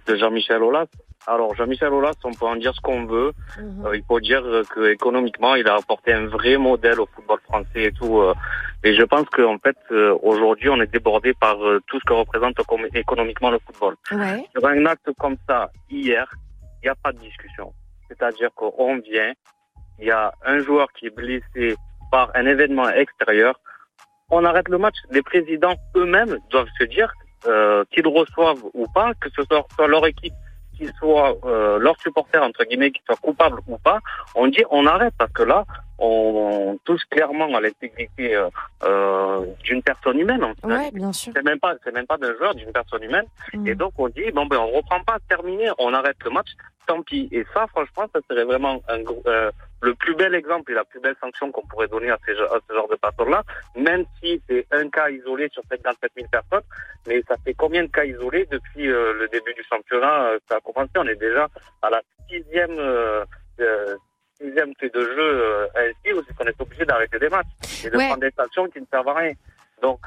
de 0.08 0.16
Jean-Michel 0.16 0.62
Aulas. 0.62 0.88
Alors 1.26 1.56
Jean-Michel 1.56 1.94
Aulas, 1.94 2.16
on 2.24 2.34
peut 2.34 2.46
en 2.46 2.56
dire 2.58 2.74
ce 2.76 2.82
qu'on 2.82 3.06
veut. 3.06 3.32
Euh, 3.58 3.96
il 3.96 4.04
faut 4.08 4.20
dire 4.20 4.44
que 4.70 4.92
économiquement, 4.92 5.56
il 5.56 5.68
a 5.68 5.76
apporté 5.76 6.12
un 6.14 6.26
vrai 6.28 6.58
modèle 6.58 7.00
au 7.00 7.08
football 7.16 7.40
français 7.46 7.84
et 7.86 7.92
tout. 7.92 8.20
euh. 8.20 8.34
et 8.84 8.94
je 8.94 9.04
pense 9.04 9.26
qu'en 9.30 9.58
fait, 9.58 9.78
euh, 9.92 10.18
aujourd'hui, 10.22 10.70
on 10.70 10.82
est 10.82 10.92
débordé 10.92 11.34
par 11.34 11.58
tout 11.88 12.00
ce 12.00 12.06
que 12.06 12.14
représente 12.14 12.56
économiquement 12.94 13.52
le 13.52 13.60
football. 13.66 13.96
Ouais. 14.12 14.46
Sur 14.54 14.66
un 14.68 14.86
acte 14.86 15.10
comme 15.18 15.38
ça, 15.48 15.70
hier, 15.90 16.28
il 16.82 16.88
n'y 16.88 16.90
a 16.90 16.96
pas 16.96 17.14
de 17.14 17.20
discussion. 17.20 17.74
C'est-à-dire 18.10 18.50
qu'on 18.54 18.98
vient, 19.00 19.32
il 20.00 20.08
y 20.08 20.12
a 20.12 20.34
un 20.46 20.60
joueur 20.60 20.92
qui 20.92 21.08
est 21.08 21.16
blessé 21.16 21.76
par 22.12 22.30
un 22.36 22.46
événement 22.46 22.90
extérieur, 22.90 23.60
on 24.34 24.44
arrête 24.46 24.68
le 24.70 24.78
match. 24.78 24.96
Les 25.12 25.22
présidents 25.22 25.76
eux-mêmes 25.96 26.38
doivent 26.50 26.74
se 26.80 26.86
dire 26.86 27.12
euh, 27.46 27.84
qu'ils 27.92 28.08
reçoivent 28.08 28.64
ou 28.74 28.86
pas, 28.94 29.12
que 29.22 29.30
ce 29.36 29.44
soit, 29.44 29.66
soit 29.76 29.88
leur 29.88 30.06
équipe, 30.08 30.34
qu'ils 30.76 30.92
soient 31.00 31.36
euh, 31.46 31.78
leurs 31.78 32.00
supporters, 32.02 32.42
entre 32.42 32.64
guillemets, 32.64 32.92
qu'ils 32.92 33.04
soient 33.06 33.16
coupables 33.22 33.60
ou 33.68 33.78
pas, 33.78 34.00
on 34.36 34.48
dit 34.48 34.64
on 34.72 34.86
arrête 34.88 35.14
parce 35.18 35.32
que 35.32 35.44
là, 35.44 35.66
on, 36.00 36.08
on 36.74 36.78
touche 36.84 37.04
clairement 37.12 37.54
à 37.56 37.62
l'intégrité 37.62 38.36
euh, 38.36 38.50
euh, 38.84 39.46
d'une 39.64 39.84
personne 39.84 40.18
humaine. 40.20 40.44
Ouais, 40.64 40.90
bien 40.92 41.14
sûr. 41.14 41.32
C'est 41.36 41.44
même 41.44 41.60
pas, 41.60 41.76
c'est 41.84 41.94
même 41.94 42.08
pas 42.08 42.18
d'un 42.18 42.36
joueur, 42.38 42.56
d'une 42.56 42.72
personne 42.72 43.04
humaine. 43.04 43.26
Mm. 43.54 43.68
Et 43.68 43.76
donc 43.76 43.94
on 43.98 44.08
dit 44.10 44.32
bon 44.34 44.46
ben 44.48 44.58
on 44.58 44.72
reprend 44.78 45.02
pas, 45.04 45.18
terminé, 45.30 45.70
on 45.78 45.94
arrête 45.94 46.18
le 46.26 46.32
match, 46.32 46.50
tant 46.88 47.02
pis. 47.04 47.30
Et 47.32 47.46
ça, 47.54 47.68
franchement, 47.68 48.06
ça 48.14 48.20
serait 48.28 48.46
vraiment 48.46 48.82
un 48.88 49.00
gros- 49.04 49.22
euh, 49.28 49.52
le 49.84 49.94
plus 49.96 50.16
bel 50.16 50.34
exemple 50.34 50.72
et 50.72 50.76
la 50.76 50.86
plus 50.86 51.00
belle 51.00 51.16
sanction 51.20 51.52
qu'on 51.52 51.66
pourrait 51.68 51.88
donner 51.90 52.10
à, 52.10 52.18
ces, 52.26 52.32
à 52.32 52.58
ce 52.68 52.74
genre 52.74 52.88
de 52.88 52.96
personnes-là, 52.96 53.44
même 53.76 54.06
si 54.22 54.42
c'est 54.48 54.66
un 54.72 54.90
cas 54.90 55.10
isolé 55.10 55.50
sur 55.50 55.62
57 55.70 56.12
000 56.16 56.28
personnes. 56.32 56.64
Mais 57.08 57.22
ça 57.28 57.36
fait 57.44 57.54
combien 57.54 57.84
de 57.84 57.90
cas 57.92 58.06
isolés 58.06 58.48
depuis 58.50 58.90
euh, 58.90 59.14
le 59.14 59.28
début 59.28 59.54
du 59.54 59.64
championnat 59.70 60.30
euh, 60.30 60.40
Ça 60.50 60.56
a 60.56 60.60
commencé, 60.62 60.92
on 60.98 61.08
est 61.08 61.16
déjà 61.20 61.48
à 61.82 61.90
la 61.90 62.02
sixième. 62.30 62.80
Euh, 62.80 63.24
euh, 63.60 63.96
sixième 64.42 64.74
fait 64.80 64.90
de 64.94 65.00
jeu 65.00 65.20
euh, 65.20 65.68
ainsi, 65.76 66.14
où 66.14 66.22
c'est 66.28 66.36
qu'on 66.36 66.46
est 66.46 66.60
obligé 66.60 66.84
d'arrêter 66.86 67.20
des 67.20 67.30
matchs 67.30 67.86
et 67.86 67.90
de 67.90 67.98
Ouais. 67.98 68.08
prendre 68.08 68.22
des 68.22 68.32
sanctions 68.32 68.68
qui 68.68 68.82
ne 68.82 68.86
servent 68.92 69.08
à 69.10 69.14
rien. 69.14 69.34
Donc, 69.82 70.00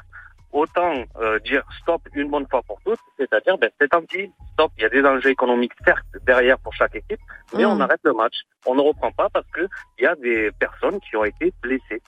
autant 0.57 1.03
euh, 1.21 1.39
dire 1.39 1.63
stop 1.81 2.01
une 2.13 2.29
bonne 2.29 2.47
fois 2.49 2.61
pour 2.63 2.79
toutes, 2.85 2.99
c'est-à-dire 3.17 3.57
ben, 3.57 3.69
c'est 3.79 3.89
tant 3.89 4.01
pis, 4.01 4.31
stop, 4.53 4.71
il 4.77 4.83
y 4.83 4.85
a 4.85 4.89
des 4.89 5.03
enjeux 5.03 5.29
économiques 5.29 5.73
certes 5.85 6.05
derrière 6.25 6.57
pour 6.59 6.73
chaque 6.73 6.95
équipe, 6.95 7.19
mais 7.53 7.63
Mm. 7.63 7.69
on 7.69 7.79
arrête 7.79 7.99
le 8.03 8.13
match, 8.13 8.35
on 8.65 8.75
ne 8.75 8.81
reprend 8.81 9.11
pas 9.11 9.29
parce 9.29 9.47
que 9.53 9.61
il 9.99 10.03
y 10.03 10.07
a 10.07 10.15
des 10.15 10.51
personnes 10.59 10.99
qui 10.99 11.15
ont 11.15 11.23
été 11.25 11.53
blessées. 11.61 12.01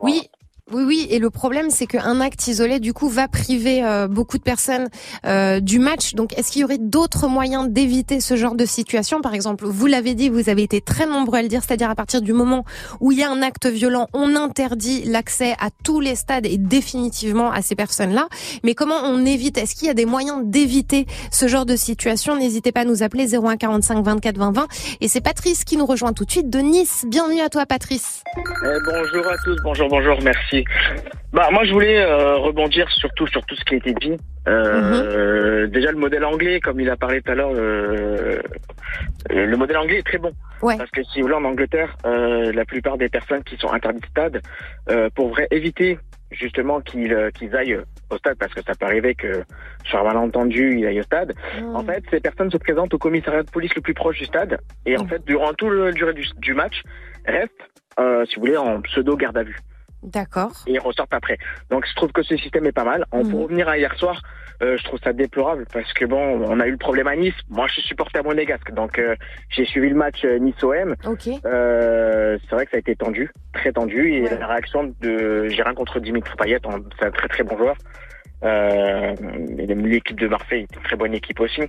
Oui. 0.00 0.28
Oui, 0.72 0.82
oui, 0.84 1.06
et 1.10 1.20
le 1.20 1.30
problème, 1.30 1.70
c'est 1.70 1.86
qu'un 1.86 2.20
acte 2.20 2.48
isolé, 2.48 2.80
du 2.80 2.92
coup, 2.92 3.08
va 3.08 3.28
priver 3.28 3.84
euh, 3.84 4.08
beaucoup 4.08 4.36
de 4.36 4.42
personnes 4.42 4.88
euh, 5.24 5.60
du 5.60 5.78
match. 5.78 6.14
Donc, 6.14 6.36
est-ce 6.36 6.50
qu'il 6.50 6.62
y 6.62 6.64
aurait 6.64 6.78
d'autres 6.78 7.28
moyens 7.28 7.68
d'éviter 7.68 8.18
ce 8.18 8.34
genre 8.34 8.56
de 8.56 8.64
situation? 8.64 9.20
Par 9.20 9.32
exemple, 9.32 9.64
vous 9.64 9.86
l'avez 9.86 10.14
dit, 10.14 10.28
vous 10.28 10.48
avez 10.48 10.64
été 10.64 10.80
très 10.80 11.06
nombreux 11.06 11.38
à 11.38 11.42
le 11.42 11.46
dire, 11.46 11.62
c'est-à-dire 11.62 11.88
à 11.88 11.94
partir 11.94 12.20
du 12.20 12.32
moment 12.32 12.64
où 12.98 13.12
il 13.12 13.18
y 13.20 13.22
a 13.22 13.30
un 13.30 13.42
acte 13.42 13.66
violent, 13.66 14.08
on 14.12 14.34
interdit 14.34 15.04
l'accès 15.04 15.54
à 15.60 15.68
tous 15.84 16.00
les 16.00 16.16
stades 16.16 16.46
et 16.46 16.58
définitivement 16.58 17.52
à 17.52 17.62
ces 17.62 17.76
personnes-là. 17.76 18.26
Mais 18.64 18.74
comment 18.74 19.02
on 19.04 19.24
évite? 19.24 19.58
Est-ce 19.58 19.76
qu'il 19.76 19.86
y 19.86 19.90
a 19.90 19.94
des 19.94 20.04
moyens 20.04 20.40
d'éviter 20.42 21.06
ce 21.30 21.46
genre 21.46 21.64
de 21.64 21.76
situation? 21.76 22.34
N'hésitez 22.34 22.72
pas 22.72 22.80
à 22.80 22.84
nous 22.84 23.04
appeler 23.04 23.36
01 23.36 23.56
45 23.56 24.04
24 24.04 24.36
20 24.36 24.50
20. 24.50 24.66
Et 25.00 25.06
c'est 25.06 25.20
Patrice 25.20 25.62
qui 25.62 25.76
nous 25.76 25.86
rejoint 25.86 26.12
tout 26.12 26.24
de 26.24 26.30
suite 26.32 26.50
de 26.50 26.58
Nice. 26.58 27.04
Bienvenue 27.06 27.40
à 27.40 27.50
toi, 27.50 27.66
Patrice. 27.66 28.24
Eh, 28.36 28.78
bonjour 28.84 29.30
à 29.30 29.36
tous, 29.44 29.56
bonjour, 29.62 29.88
bonjour, 29.88 30.18
merci. 30.24 30.55
Bah 31.32 31.48
moi 31.52 31.64
je 31.64 31.72
voulais 31.72 31.98
euh, 31.98 32.36
rebondir 32.36 32.90
surtout 32.90 33.26
sur 33.26 33.44
tout 33.44 33.54
ce 33.56 33.64
qui 33.64 33.74
a 33.74 33.76
été 33.76 33.92
dit. 33.94 34.16
Euh, 34.48 35.66
Déjà 35.66 35.90
le 35.90 35.98
modèle 35.98 36.24
anglais, 36.24 36.60
comme 36.60 36.80
il 36.80 36.88
a 36.88 36.96
parlé 36.96 37.20
tout 37.20 37.32
à 37.32 37.34
l'heure, 37.34 37.52
euh, 37.54 38.40
le 39.28 39.56
modèle 39.56 39.76
anglais 39.76 39.98
est 39.98 40.06
très 40.06 40.18
bon. 40.18 40.32
Ouais. 40.62 40.76
Parce 40.78 40.90
que 40.90 41.02
si 41.02 41.20
vous 41.20 41.26
voulez 41.26 41.36
en 41.36 41.44
Angleterre, 41.44 41.94
la 42.04 42.64
plupart 42.64 42.96
des 42.96 43.08
personnes 43.08 43.42
qui 43.42 43.56
sont 43.56 43.70
interdites 43.70 44.04
de 44.04 44.08
stade, 44.08 44.40
pour 45.14 45.28
vrai 45.28 45.46
éviter 45.50 45.98
justement 46.30 46.80
qu'ils 46.80 47.14
qu'ils 47.34 47.54
aillent 47.54 47.80
au 48.10 48.16
stade, 48.16 48.38
parce 48.38 48.54
que 48.54 48.62
ça 48.62 48.72
peut 48.74 48.86
arriver 48.86 49.14
que 49.14 49.42
sur 49.84 49.98
un 49.98 50.04
malentendu, 50.04 50.78
ils 50.78 50.86
aillent 50.86 51.00
au 51.00 51.04
stade. 51.04 51.34
En 51.74 51.84
fait, 51.84 52.02
ces 52.10 52.20
personnes 52.20 52.50
se 52.50 52.56
présentent 52.56 52.94
au 52.94 52.98
commissariat 52.98 53.42
de 53.42 53.50
police 53.50 53.74
le 53.74 53.82
plus 53.82 53.94
proche 53.94 54.18
du 54.18 54.24
stade 54.24 54.58
et 54.86 54.96
en 54.96 55.06
fait, 55.06 55.22
durant 55.26 55.52
tout 55.52 55.68
le 55.68 55.92
durée 55.92 56.14
du, 56.14 56.24
du 56.38 56.54
match, 56.54 56.82
restent, 57.26 57.50
si 58.30 58.36
vous 58.36 58.40
voulez, 58.40 58.56
en 58.56 58.80
pseudo 58.80 59.16
garde 59.16 59.36
à 59.36 59.42
vue 59.42 59.58
D'accord. 60.06 60.52
et 60.66 60.72
ils 60.72 60.78
ressortent 60.80 61.12
après. 61.12 61.36
Donc 61.70 61.84
je 61.86 61.94
trouve 61.94 62.12
que 62.12 62.22
ce 62.22 62.36
système 62.36 62.64
est 62.66 62.72
pas 62.72 62.84
mal. 62.84 63.04
En, 63.10 63.22
Pour 63.24 63.42
revenir 63.42 63.68
à 63.68 63.76
hier 63.76 63.94
soir, 63.96 64.22
euh, 64.62 64.76
je 64.78 64.84
trouve 64.84 64.98
ça 65.04 65.12
déplorable 65.12 65.66
parce 65.72 65.92
que 65.92 66.04
bon, 66.06 66.40
on 66.48 66.60
a 66.60 66.66
eu 66.66 66.70
le 66.70 66.76
problème 66.78 67.06
à 67.08 67.16
Nice. 67.16 67.34
Moi, 67.50 67.66
je 67.66 67.74
suis 67.74 67.82
supporter 67.82 68.22
monégasque, 68.24 68.72
donc 68.72 68.98
euh, 68.98 69.14
j'ai 69.50 69.64
suivi 69.66 69.88
le 69.90 69.94
match 69.96 70.24
euh, 70.24 70.38
Nice-OM. 70.38 70.94
Ok. 71.06 71.28
Euh, 71.44 72.38
c'est 72.48 72.54
vrai 72.54 72.64
que 72.64 72.70
ça 72.70 72.76
a 72.78 72.80
été 72.80 72.96
tendu, 72.96 73.30
très 73.52 73.72
tendu, 73.72 74.12
et 74.14 74.22
la 74.22 74.46
réaction 74.46 74.94
de, 75.02 75.48
j'ai 75.48 75.62
rien 75.62 75.74
contre 75.74 76.00
Dimitri 76.00 76.34
Payet, 76.38 76.58
on- 76.64 76.82
c'est 76.98 77.06
un 77.06 77.10
très 77.10 77.28
très 77.28 77.42
bon 77.42 77.58
joueur. 77.58 77.76
Euh, 78.44 79.14
l'équipe 79.58 80.18
de 80.20 80.28
Marseille 80.28 80.62
est 80.70 80.76
une 80.76 80.82
très 80.82 80.96
bonne 80.96 81.14
équipe 81.14 81.40
aussi. 81.40 81.62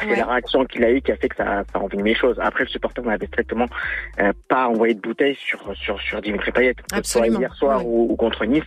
C'est 0.00 0.16
la 0.16 0.26
réaction 0.26 0.64
qu'il 0.64 0.84
a 0.84 0.90
eue 0.90 1.00
qui 1.00 1.12
a 1.12 1.16
fait 1.16 1.28
que 1.28 1.36
ça, 1.36 1.64
ça 1.72 1.78
a 1.78 1.82
envenimé 1.82 2.10
les 2.10 2.16
choses. 2.16 2.38
Après, 2.40 2.64
le 2.64 2.70
supporter 2.70 3.02
n'avait 3.02 3.26
strictement 3.26 3.66
euh, 4.20 4.32
pas 4.48 4.68
envoyé 4.68 4.94
de 4.94 5.00
bouteille 5.00 5.34
sur 5.36 5.60
sur 5.76 6.00
sur 6.00 6.20
Dimitri 6.20 6.52
Payet, 6.52 6.74
que 6.74 7.06
soit 7.06 7.26
hier 7.26 7.52
soir 7.54 7.86
ou, 7.86 8.12
ou 8.12 8.16
contre 8.16 8.44
Nice. 8.44 8.64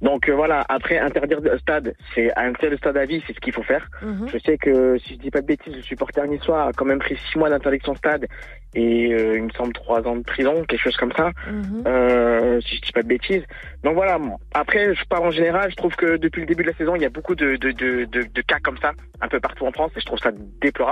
Donc 0.00 0.28
euh, 0.28 0.34
voilà. 0.34 0.64
Après, 0.68 0.98
interdire 0.98 1.40
le 1.40 1.58
stade, 1.58 1.94
c'est 2.14 2.36
interdire 2.36 2.70
le 2.70 2.76
stade 2.78 2.96
à 2.96 3.04
vie, 3.04 3.22
c'est 3.26 3.34
ce 3.34 3.40
qu'il 3.40 3.52
faut 3.52 3.62
faire. 3.62 3.86
Mhm. 4.02 4.28
Je 4.32 4.38
sais 4.38 4.58
que 4.58 4.98
si 4.98 5.14
je 5.14 5.18
dis 5.18 5.30
pas 5.30 5.40
de 5.40 5.46
bêtises, 5.46 5.74
le 5.74 5.82
supporter 5.82 6.26
niçois 6.26 6.64
a 6.68 6.72
quand 6.72 6.84
même 6.84 6.98
pris 6.98 7.16
six 7.30 7.38
mois 7.38 7.50
d'interdiction 7.50 7.92
de 7.92 7.98
stade 7.98 8.26
et 8.74 9.12
euh, 9.12 9.36
il 9.36 9.44
me 9.44 9.50
semble 9.50 9.72
trois 9.74 10.06
ans 10.06 10.16
de 10.16 10.22
prison, 10.22 10.64
quelque 10.64 10.80
chose 10.80 10.96
comme 10.96 11.12
ça. 11.12 11.30
Mhm. 11.46 11.84
Euh, 11.86 12.60
si 12.62 12.76
je 12.76 12.80
dis 12.82 12.92
pas 12.92 13.02
de 13.02 13.08
bêtises. 13.08 13.44
Donc 13.84 13.94
voilà. 13.94 14.18
Après, 14.54 14.94
je 14.94 15.04
parle 15.04 15.26
en 15.26 15.30
général. 15.30 15.70
Je 15.70 15.76
trouve 15.76 15.94
que 15.94 16.16
depuis 16.16 16.40
le 16.40 16.46
début 16.46 16.62
de 16.62 16.70
la 16.70 16.76
saison, 16.76 16.96
il 16.96 17.02
y 17.02 17.06
a 17.06 17.10
beaucoup 17.10 17.34
de 17.34 17.56
de, 17.56 17.70
de, 17.72 18.04
de, 18.04 18.22
de 18.22 18.42
cas 18.42 18.58
comme 18.62 18.78
ça 18.78 18.92
un 19.20 19.28
peu 19.28 19.40
partout 19.40 19.66
en 19.66 19.72
France 19.72 19.92
et 19.96 20.00
je 20.00 20.06
trouve 20.06 20.18
ça 20.18 20.30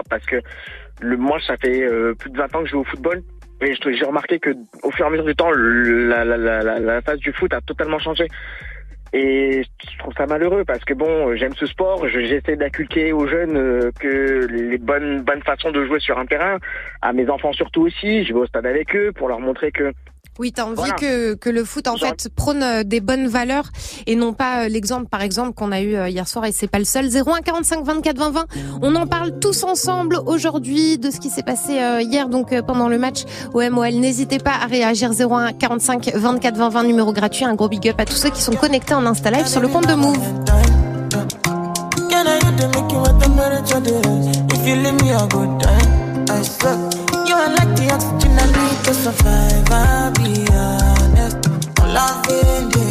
parce 0.09 0.25
que 0.27 0.37
le 1.01 1.17
moi, 1.17 1.39
ça 1.47 1.57
fait 1.57 1.83
euh, 1.83 2.15
plus 2.15 2.31
de 2.31 2.37
20 2.39 2.55
ans 2.55 2.61
que 2.61 2.67
je 2.67 2.71
joue 2.73 2.81
au 2.81 2.85
football. 2.85 3.23
Et 3.63 3.75
j'ai 3.75 4.05
remarqué 4.05 4.39
que 4.39 4.51
au 4.83 4.91
fur 4.91 5.05
et 5.05 5.09
à 5.09 5.11
mesure 5.11 5.27
du 5.27 5.35
temps, 5.37 5.51
la, 5.53 6.25
la, 6.25 6.37
la, 6.39 6.79
la, 6.81 7.03
phase 7.03 7.19
du 7.19 7.31
foot 7.33 7.53
a 7.53 7.61
totalement 7.61 7.99
changé. 7.99 8.27
Et 9.13 9.65
je 9.93 9.99
trouve 9.99 10.15
ça 10.17 10.25
malheureux 10.27 10.65
parce 10.65 10.85
que 10.85 10.95
bon, 10.95 11.35
j'aime 11.35 11.55
ce 11.57 11.67
sport, 11.67 12.09
je- 12.09 12.21
j'essaie 12.21 12.57
d'inculquer 12.57 13.13
aux 13.13 13.27
jeunes 13.27 13.57
euh, 13.57 13.91
que 13.99 14.47
les 14.47 14.79
bonnes 14.79 15.23
bonnes 15.23 15.43
façons 15.43 15.73
de 15.73 15.85
jouer 15.85 15.99
sur 15.99 16.17
un 16.19 16.27
terrain, 16.27 16.59
à 17.03 17.13
mes 17.13 17.29
enfants 17.29 17.53
surtout 17.53 17.83
aussi, 17.83 18.25
je 18.25 18.33
vais 18.33 18.39
au 18.39 18.47
stade 18.47 18.67
avec 18.67 18.95
eux 18.95 19.11
pour 19.13 19.29
leur 19.29 19.41
montrer 19.41 19.73
que 19.73 19.93
Oui, 20.41 20.53
t'as 20.53 20.65
envie 20.65 20.77
Voilà. 20.77 20.95
que, 20.95 21.35
que 21.35 21.51
le 21.51 21.65
foot 21.67 21.87
en 21.87 21.99
fait 21.99 22.31
prône 22.35 22.63
euh, 22.63 22.83
des 22.83 23.01
bonnes 23.01 23.29
valeurs 23.29 23.69
et 24.07 24.17
non 24.17 24.33
pas 24.33 24.65
euh, 24.65 24.69
l'exemple 24.69 25.07
par 25.07 25.21
exemple 25.21 25.53
qu'on 25.53 25.71
a 25.71 25.83
eu 25.83 25.95
euh, 25.97 26.09
hier 26.09 26.27
soir 26.27 26.47
et 26.47 26.53
c'est 26.53 26.67
pas 26.67 26.79
le 26.79 26.87
seul 26.87 27.11
01 27.15 27.43
45 27.43 27.85
24 27.85 28.17
20 28.17 28.31
20. 28.31 28.47
On 28.81 28.95
en 28.97 29.07
parle 29.07 29.39
tous 29.39 29.65
ensemble 29.65 30.19
aujourd'hui 30.25 30.97
de 30.97 31.11
ce 31.11 31.21
qui 31.21 31.29
s'est 31.29 31.43
passé 31.43 31.75
hier 32.01 32.31
donc 32.31 32.59
pendant 32.63 32.89
le 32.89 32.97
match 32.97 33.25
au 33.53 33.61
MOL. 33.69 33.93
N'hésitez 33.97 34.39
pas 34.39 34.55
à 34.63 34.67
réagir 34.67 35.11
01 35.11 35.53
45 35.53 36.13
24 36.15 36.57
20 36.57 36.69
20 36.71 36.85
numéro 36.85 37.13
gratuit. 37.13 37.45
Un 37.45 37.55
gros 37.55 37.69
big 37.69 37.87
up 37.91 37.97
à 38.01 38.07
tous 38.07 38.17
ceux 38.17 38.31
qui 38.31 38.41
sont 38.41 38.57
connectés 38.57 38.95
en 38.95 39.05
Insta 39.05 39.31
Live 39.31 39.47
sur 39.47 39.61
le 39.61 39.69
compte 39.69 39.89
de 39.89 39.95
Move. 39.95 40.17
you 47.31 47.37
are 47.37 47.51
like 47.51 47.77
the 47.77 47.89
oxygen 47.95 48.37
I 48.39 48.47
need 48.59 48.79
to 48.87 48.93
survive. 48.93 49.71
I'll 49.71 50.11
be 50.19 50.47
honest, 50.53 51.49
I'm 51.79 51.95
loving 51.95 52.71
you. 52.75 52.90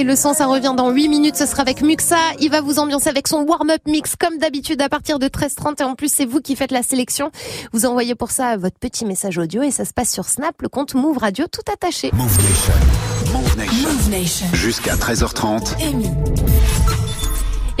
Et 0.00 0.02
le 0.02 0.16
son, 0.16 0.32
ça 0.32 0.46
revient 0.46 0.72
dans 0.74 0.88
8 0.88 1.08
minutes. 1.10 1.36
Ce 1.36 1.44
sera 1.44 1.60
avec 1.60 1.82
Muxa. 1.82 2.16
Il 2.38 2.50
va 2.50 2.62
vous 2.62 2.78
ambiancer 2.78 3.10
avec 3.10 3.28
son 3.28 3.42
warm-up 3.42 3.82
mix 3.86 4.16
comme 4.16 4.38
d'habitude 4.38 4.80
à 4.80 4.88
partir 4.88 5.18
de 5.18 5.26
13h30. 5.28 5.82
Et 5.82 5.84
en 5.84 5.94
plus, 5.94 6.10
c'est 6.10 6.24
vous 6.24 6.40
qui 6.40 6.56
faites 6.56 6.70
la 6.70 6.82
sélection. 6.82 7.30
Vous 7.74 7.84
envoyez 7.84 8.14
pour 8.14 8.30
ça 8.30 8.56
votre 8.56 8.78
petit 8.78 9.04
message 9.04 9.36
audio 9.36 9.62
et 9.62 9.70
ça 9.70 9.84
se 9.84 9.92
passe 9.92 10.10
sur 10.10 10.24
Snap, 10.24 10.54
le 10.62 10.70
compte 10.70 10.94
Move 10.94 11.18
Radio 11.18 11.44
tout 11.52 11.70
attaché. 11.70 12.10
Move 12.14 12.34
Nation. 12.38 12.72
Move 13.34 13.56
Nation. 13.58 13.90
Move 13.90 14.10
Nation. 14.10 14.46
Jusqu'à 14.54 14.94
13h30. 14.94 15.74
Amy. 15.86 16.08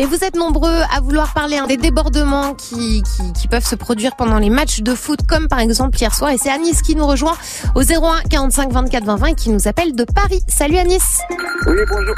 Et 0.00 0.06
vous 0.06 0.24
êtes 0.24 0.34
nombreux 0.34 0.78
à 0.96 1.02
vouloir 1.02 1.34
parler 1.34 1.58
hein, 1.58 1.66
des 1.66 1.76
débordements 1.76 2.54
qui, 2.54 3.02
qui, 3.02 3.34
qui 3.34 3.48
peuvent 3.48 3.66
se 3.66 3.74
produire 3.74 4.16
pendant 4.16 4.38
les 4.38 4.48
matchs 4.48 4.80
de 4.80 4.94
foot, 4.94 5.20
comme 5.28 5.46
par 5.46 5.58
exemple 5.58 5.98
hier 5.98 6.14
soir. 6.14 6.30
Et 6.30 6.38
c'est 6.38 6.48
Anis 6.48 6.80
qui 6.80 6.96
nous 6.96 7.06
rejoint 7.06 7.36
au 7.74 7.82
01 7.82 8.22
45 8.30 8.72
24 8.72 9.04
20 9.04 9.16
20 9.16 9.26
et 9.26 9.34
qui 9.34 9.50
nous 9.50 9.68
appelle 9.68 9.94
de 9.94 10.04
Paris. 10.04 10.40
Salut 10.48 10.78
Anis. 10.78 11.18
Oui, 11.66 11.76
bonjour. 11.86 12.14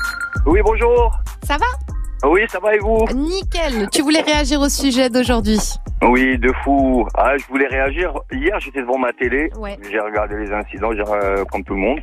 Oui, 0.47 0.61
bonjour. 0.65 1.11
Ça 1.45 1.57
va? 1.57 2.29
Oui, 2.29 2.43
ça 2.53 2.61
va 2.61 2.73
et 2.73 2.79
vous? 2.79 3.05
Nickel. 3.17 3.89
Tu 3.91 4.03
voulais 4.03 4.21
réagir 4.23 4.61
au 4.61 4.69
sujet 4.69 5.11
d'aujourd'hui? 5.11 5.59
Oui, 6.03 6.37
de 6.39 6.53
fou. 6.65 7.07
Ah, 7.15 7.37
je 7.37 7.47
voulais 7.47 7.69
réagir. 7.69 8.13
Hier, 8.33 8.59
j'étais 8.59 8.81
devant 8.81 8.99
ma 8.99 9.13
télé. 9.13 9.51
Ouais. 9.57 9.79
J'ai 9.89 10.01
regardé 10.01 10.37
les 10.37 10.53
incidents, 10.53 10.91
euh, 10.93 11.45
comme 11.45 11.63
tout 11.63 11.75
le 11.75 11.81
monde. 11.81 12.01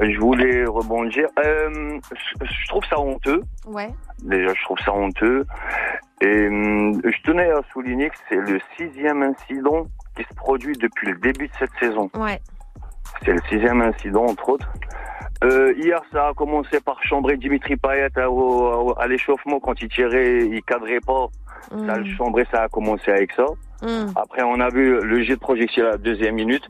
Je 0.00 0.18
voulais 0.18 0.64
rebondir. 0.64 1.28
Euh, 1.38 1.98
je 2.42 2.68
trouve 2.68 2.84
ça 2.84 2.98
honteux. 3.00 3.42
Ouais. 3.66 3.88
Déjà, 4.22 4.52
je 4.52 4.62
trouve 4.64 4.78
ça 4.80 4.92
honteux. 4.92 5.46
Et 6.20 6.46
hum, 6.46 7.00
je 7.04 7.22
tenais 7.22 7.50
à 7.50 7.60
souligner 7.72 8.10
que 8.10 8.16
c'est 8.28 8.36
le 8.36 8.60
sixième 8.76 9.22
incident 9.22 9.86
qui 10.16 10.24
se 10.24 10.34
produit 10.34 10.76
depuis 10.76 11.08
le 11.08 11.18
début 11.18 11.48
de 11.48 11.54
cette 11.58 11.72
saison. 11.80 12.10
Ouais. 12.14 12.38
C'est 13.24 13.32
le 13.32 13.40
sixième 13.48 13.80
incident, 13.80 14.24
entre 14.26 14.50
autres. 14.50 14.68
Euh, 15.44 15.72
hier, 15.76 16.00
ça 16.12 16.28
a 16.28 16.34
commencé 16.34 16.80
par 16.80 17.02
chambrer 17.02 17.36
Dimitri 17.36 17.76
Payet 17.76 18.08
à 18.16 19.06
l'échauffement 19.08 19.58
quand 19.58 19.80
il 19.82 19.88
tirait, 19.88 20.46
il 20.46 20.62
cadrait 20.62 21.00
pas. 21.00 21.26
Ça 21.70 21.92
a 21.94 22.04
chambré, 22.04 22.46
ça 22.50 22.62
a 22.62 22.68
commencé 22.68 23.10
avec 23.10 23.32
ça. 23.32 23.44
Mm. 23.82 24.12
Après, 24.14 24.42
on 24.44 24.60
a 24.60 24.68
vu 24.68 25.00
le 25.00 25.22
jet 25.22 25.34
de 25.34 25.40
projection 25.40 25.84
à 25.86 25.90
la 25.90 25.96
deuxième 25.96 26.36
minute. 26.36 26.64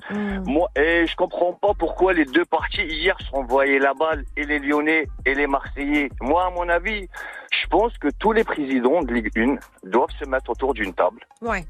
Moi, 0.46 0.68
et 0.76 1.06
je 1.06 1.14
comprends 1.16 1.52
pas 1.52 1.72
pourquoi 1.78 2.12
les 2.14 2.24
deux 2.24 2.44
parties 2.46 2.82
hier 2.86 3.16
se 3.20 3.30
renvoyaient 3.32 3.78
la 3.78 3.92
balle 3.94 4.24
et 4.36 4.44
les 4.44 4.58
Lyonnais 4.58 5.06
et 5.26 5.34
les 5.34 5.46
Marseillais. 5.46 6.08
Moi, 6.22 6.46
à 6.46 6.50
mon 6.50 6.68
avis, 6.68 7.06
je 7.52 7.66
pense 7.68 7.96
que 7.98 8.08
tous 8.18 8.32
les 8.32 8.44
présidents 8.44 9.02
de 9.02 9.12
Ligue 9.12 9.30
1 9.36 9.56
doivent 9.90 10.10
se 10.18 10.28
mettre 10.28 10.50
autour 10.50 10.72
d'une 10.72 10.94
table, 10.94 11.20
Ouais. 11.42 11.64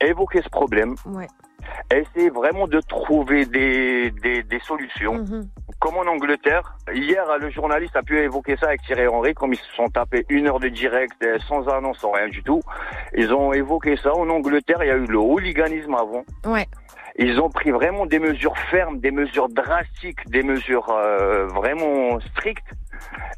évoquer 0.00 0.40
ce 0.42 0.48
problème, 0.48 0.94
Ouais. 1.04 1.26
essayer 1.94 2.30
vraiment 2.30 2.66
de 2.66 2.80
trouver 2.80 3.44
des, 3.44 4.10
des, 4.22 4.42
des 4.42 4.60
solutions. 4.60 5.14
Mhm. 5.16 5.48
Comme 5.80 5.96
en 5.96 6.06
Angleterre, 6.06 6.76
hier, 6.92 7.24
le 7.38 7.48
journaliste 7.48 7.96
a 7.96 8.02
pu 8.02 8.18
évoquer 8.18 8.54
ça 8.58 8.66
avec 8.66 8.82
Thierry 8.82 9.08
Henry, 9.08 9.32
comme 9.32 9.54
ils 9.54 9.58
se 9.58 9.72
sont 9.74 9.88
tapés 9.88 10.26
une 10.28 10.46
heure 10.46 10.60
de 10.60 10.68
direct, 10.68 11.14
euh, 11.22 11.38
sans 11.48 11.66
annonce, 11.68 12.00
sans 12.00 12.10
rien 12.10 12.28
du 12.28 12.42
tout. 12.42 12.60
Ils 13.16 13.32
ont 13.32 13.54
évoqué 13.54 13.96
ça. 13.96 14.14
En 14.14 14.28
Angleterre, 14.28 14.78
il 14.82 14.88
y 14.88 14.90
a 14.90 14.96
eu 14.96 15.06
le 15.06 15.16
hooliganisme 15.16 15.94
avant. 15.94 16.22
Ouais. 16.44 16.66
Ils 17.16 17.40
ont 17.40 17.48
pris 17.48 17.70
vraiment 17.70 18.04
des 18.04 18.18
mesures 18.18 18.56
fermes, 18.70 19.00
des 19.00 19.10
mesures 19.10 19.48
drastiques, 19.48 20.28
des 20.28 20.42
mesures 20.42 20.90
euh, 20.90 21.46
vraiment 21.46 22.20
strictes. 22.20 22.72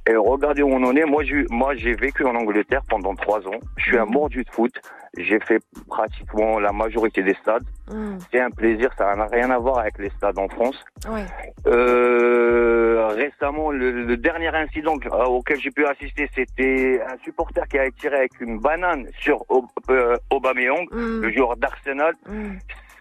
Et 0.09 0.17
regardez 0.17 0.63
où 0.63 0.69
on 0.69 0.83
en 0.83 0.97
est. 0.97 1.05
Moi, 1.05 1.23
j'ai, 1.23 1.45
moi, 1.49 1.77
j'ai 1.77 1.95
vécu 1.95 2.25
en 2.25 2.35
Angleterre 2.35 2.83
pendant 2.89 3.15
trois 3.15 3.39
ans. 3.47 3.61
Je 3.77 3.85
suis 3.85 3.99
un 3.99 4.07
mordu 4.07 4.43
de 4.43 4.51
foot. 4.51 4.73
J'ai 5.19 5.39
fait 5.41 5.59
pratiquement 5.89 6.59
la 6.59 6.73
majorité 6.73 7.23
des 7.23 7.35
stades. 7.35 7.65
Mm. 7.91 8.17
C'est 8.31 8.41
un 8.41 8.51
plaisir. 8.51 8.91
Ça 8.97 9.15
n'a 9.15 9.27
rien 9.27 9.51
à 9.51 9.59
voir 9.59 9.79
avec 9.81 9.99
les 9.99 10.09
stades 10.11 10.39
en 10.39 10.49
France. 10.49 10.83
Ouais. 11.09 11.27
Euh, 11.67 13.09
récemment, 13.09 13.71
le, 13.71 14.05
le 14.05 14.17
dernier 14.17 14.49
incident 14.49 14.97
euh, 15.07 15.25
auquel 15.27 15.61
j'ai 15.61 15.71
pu 15.71 15.85
assister, 15.87 16.29
c'était 16.35 17.01
un 17.07 17.17
supporter 17.25 17.67
qui 17.69 17.79
a 17.79 17.91
tiré 17.91 18.17
avec 18.17 18.41
une 18.41 18.59
banane 18.59 19.07
sur 19.21 19.45
Ob- 19.51 19.67
euh, 19.91 20.17
Aubameyang, 20.31 20.87
Mm. 20.91 21.21
le 21.23 21.33
joueur 21.33 21.57
d'Arsenal. 21.57 22.15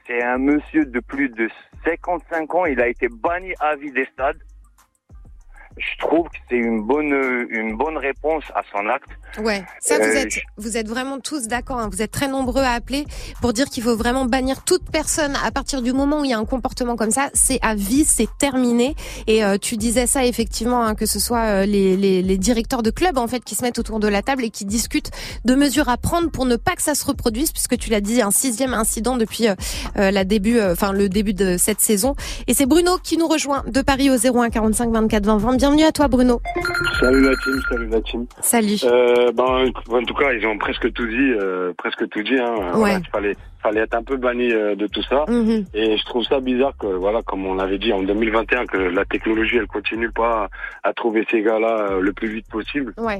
C'est 0.07 0.21
un 0.23 0.37
monsieur 0.37 0.85
de 0.85 0.99
plus 0.99 1.29
de 1.29 1.47
55 1.85 2.53
ans. 2.55 2.65
Il 2.65 2.81
a 2.81 2.87
été 2.87 3.07
banni 3.07 3.53
à 3.59 3.75
vie 3.75 3.91
des 3.91 4.05
stades. 4.05 4.37
Je 5.77 5.97
trouve 5.99 6.27
que 6.27 6.37
c'est 6.49 6.57
une 6.57 6.81
bonne, 6.83 7.13
une 7.49 7.75
bonne 7.77 7.97
réponse 7.97 8.43
à 8.55 8.61
son 8.71 8.87
acte. 8.89 9.07
Ouais, 9.43 9.63
ça 9.79 9.97
vous 9.97 10.03
Euh, 10.03 10.13
êtes, 10.23 10.31
je- 10.31 10.39
vous 10.57 10.75
êtes 10.77 10.87
vraiment 10.89 11.19
tous 11.19 11.47
d'accord. 11.47 11.79
hein. 11.79 11.89
Vous 11.91 12.01
êtes 12.01 12.11
très 12.11 12.27
nombreux 12.27 12.61
à 12.63 12.71
appeler 12.71 13.05
pour 13.41 13.53
dire 13.53 13.67
qu'il 13.69 13.81
faut 13.83 13.95
vraiment 13.95 14.25
bannir 14.25 14.63
toute 14.63 14.89
personne 14.91 15.35
à 15.45 15.51
partir 15.51 15.81
du 15.81 15.93
moment 15.93 16.19
où 16.21 16.25
il 16.25 16.31
y 16.31 16.33
a 16.33 16.37
un 16.37 16.45
comportement 16.45 16.95
comme 16.95 17.11
ça. 17.11 17.29
C'est 17.33 17.59
à 17.61 17.73
vie, 17.75 18.03
c'est 18.03 18.27
terminé. 18.37 18.95
Et 19.27 19.43
euh, 19.43 19.57
tu 19.57 19.77
disais 19.77 20.07
ça 20.07 20.25
effectivement, 20.25 20.83
hein, 20.83 20.95
que 20.95 21.05
ce 21.05 21.19
soit 21.19 21.43
euh, 21.45 21.65
les, 21.65 21.95
les, 21.95 22.21
les 22.21 22.37
directeurs 22.37 22.83
de 22.83 22.91
clubs 22.91 23.17
en 23.17 23.27
fait 23.27 23.43
qui 23.43 23.55
se 23.55 23.63
mettent 23.63 23.79
autour 23.79 23.99
de 23.99 24.07
la 24.09 24.21
table 24.21 24.43
et 24.43 24.49
qui 24.49 24.65
discutent 24.65 25.11
de 25.45 25.55
mesures 25.55 25.87
à 25.89 25.97
prendre 25.97 26.29
pour 26.29 26.45
ne 26.45 26.57
pas 26.57 26.75
que 26.75 26.81
ça 26.81 26.95
se 26.95 27.05
reproduise, 27.05 27.51
puisque 27.51 27.77
tu 27.77 27.89
l'as 27.89 28.01
dit, 28.01 28.21
un 28.21 28.31
sixième 28.31 28.73
incident 28.73 29.15
depuis 29.17 29.47
euh, 29.47 29.55
la 30.11 30.23
début, 30.25 30.61
enfin 30.61 30.91
le 30.91 31.07
début 31.09 31.33
de 31.33 31.55
cette 31.57 31.79
saison. 31.79 32.15
Et 32.47 32.53
c'est 32.53 32.65
Bruno 32.65 32.97
qui 33.01 33.17
nous 33.17 33.27
rejoint 33.27 33.63
de 33.67 33.81
Paris 33.81 34.09
au 34.09 34.15
01 34.17 34.49
45 34.49 34.91
24 34.91 35.25
20 35.25 35.37
20. 35.37 35.57
Bienvenue 35.61 35.83
à 35.83 35.91
toi 35.91 36.07
Bruno. 36.07 36.41
Salut 36.99 37.21
la 37.21 37.35
team, 37.35 37.61
salut 37.69 37.87
la 37.89 38.01
team. 38.01 38.25
Salut. 38.41 38.77
Euh, 38.83 39.31
ben, 39.31 39.69
en 39.91 40.03
tout 40.03 40.15
cas, 40.15 40.33
ils 40.33 40.43
ont 40.47 40.57
presque 40.57 40.91
tout 40.91 41.05
dit, 41.05 41.33
euh, 41.39 41.71
presque 41.77 42.09
tout 42.09 42.23
dit. 42.23 42.35
Hein. 42.39 42.55
Voilà, 42.73 42.77
Ouais. 42.79 42.99
il 42.99 43.07
fallait, 43.11 43.35
fallait 43.61 43.81
être 43.81 43.93
un 43.93 44.01
peu 44.01 44.17
banni 44.17 44.51
euh, 44.51 44.73
de 44.73 44.87
tout 44.87 45.03
ça. 45.03 45.23
Mhm. 45.27 45.65
Et 45.75 45.97
je 45.97 46.05
trouve 46.05 46.23
ça 46.23 46.39
bizarre 46.39 46.73
que, 46.79 46.87
voilà, 46.87 47.21
comme 47.21 47.45
on 47.45 47.53
l'avait 47.53 47.77
dit 47.77 47.93
en 47.93 48.01
2021, 48.01 48.65
que 48.65 48.77
la 48.77 49.05
technologie, 49.05 49.57
elle 49.57 49.67
continue 49.67 50.09
pas 50.09 50.49
à 50.83 50.93
trouver 50.93 51.27
ces 51.29 51.43
gars-là 51.43 51.89
euh, 51.91 51.99
le 52.01 52.11
plus 52.11 52.29
vite 52.29 52.47
possible. 52.49 52.95
Ouais. 52.97 53.19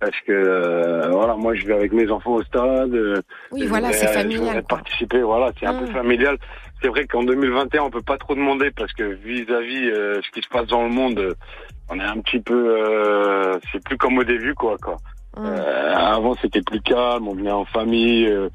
Parce 0.00 0.18
que, 0.26 0.32
euh, 0.32 1.08
voilà, 1.12 1.36
moi, 1.36 1.54
je 1.54 1.66
vais 1.66 1.74
avec 1.74 1.92
mes 1.92 2.10
enfants 2.10 2.32
au 2.32 2.42
stade. 2.42 2.92
euh, 2.96 3.22
Oui, 3.52 3.64
voilà, 3.66 3.92
c'est 3.92 4.08
familial, 4.08 4.64
participer, 4.68 5.22
voilà, 5.22 5.52
c'est 5.60 5.66
un 5.66 5.74
peu 5.78 5.84
Mm. 5.88 5.92
familial. 5.94 6.36
C'est 6.82 6.88
vrai 6.88 7.06
qu'en 7.06 7.22
2021, 7.22 7.84
on 7.84 7.90
peut 7.90 8.02
pas 8.02 8.18
trop 8.18 8.34
demander 8.34 8.70
parce 8.76 8.92
que 8.92 9.04
vis-à-vis 9.04 9.88
euh, 9.88 10.20
ce 10.22 10.30
qui 10.32 10.42
se 10.42 10.48
passe 10.48 10.66
dans 10.66 10.82
le 10.82 10.90
monde, 10.90 11.34
on 11.88 11.98
est 12.00 12.04
un 12.04 12.20
petit 12.20 12.40
peu, 12.40 12.76
euh, 12.78 13.58
c'est 13.72 13.82
plus 13.84 13.96
comme 13.96 14.18
au 14.18 14.24
début, 14.24 14.54
quoi, 14.54 14.76
quoi. 14.78 14.96
Euh, 15.38 15.94
avant, 15.94 16.34
c'était 16.40 16.62
plus 16.62 16.80
calme, 16.80 17.28
on 17.28 17.34
venait 17.34 17.50
en 17.52 17.66
famille. 17.66 18.26
euh, 18.26 18.48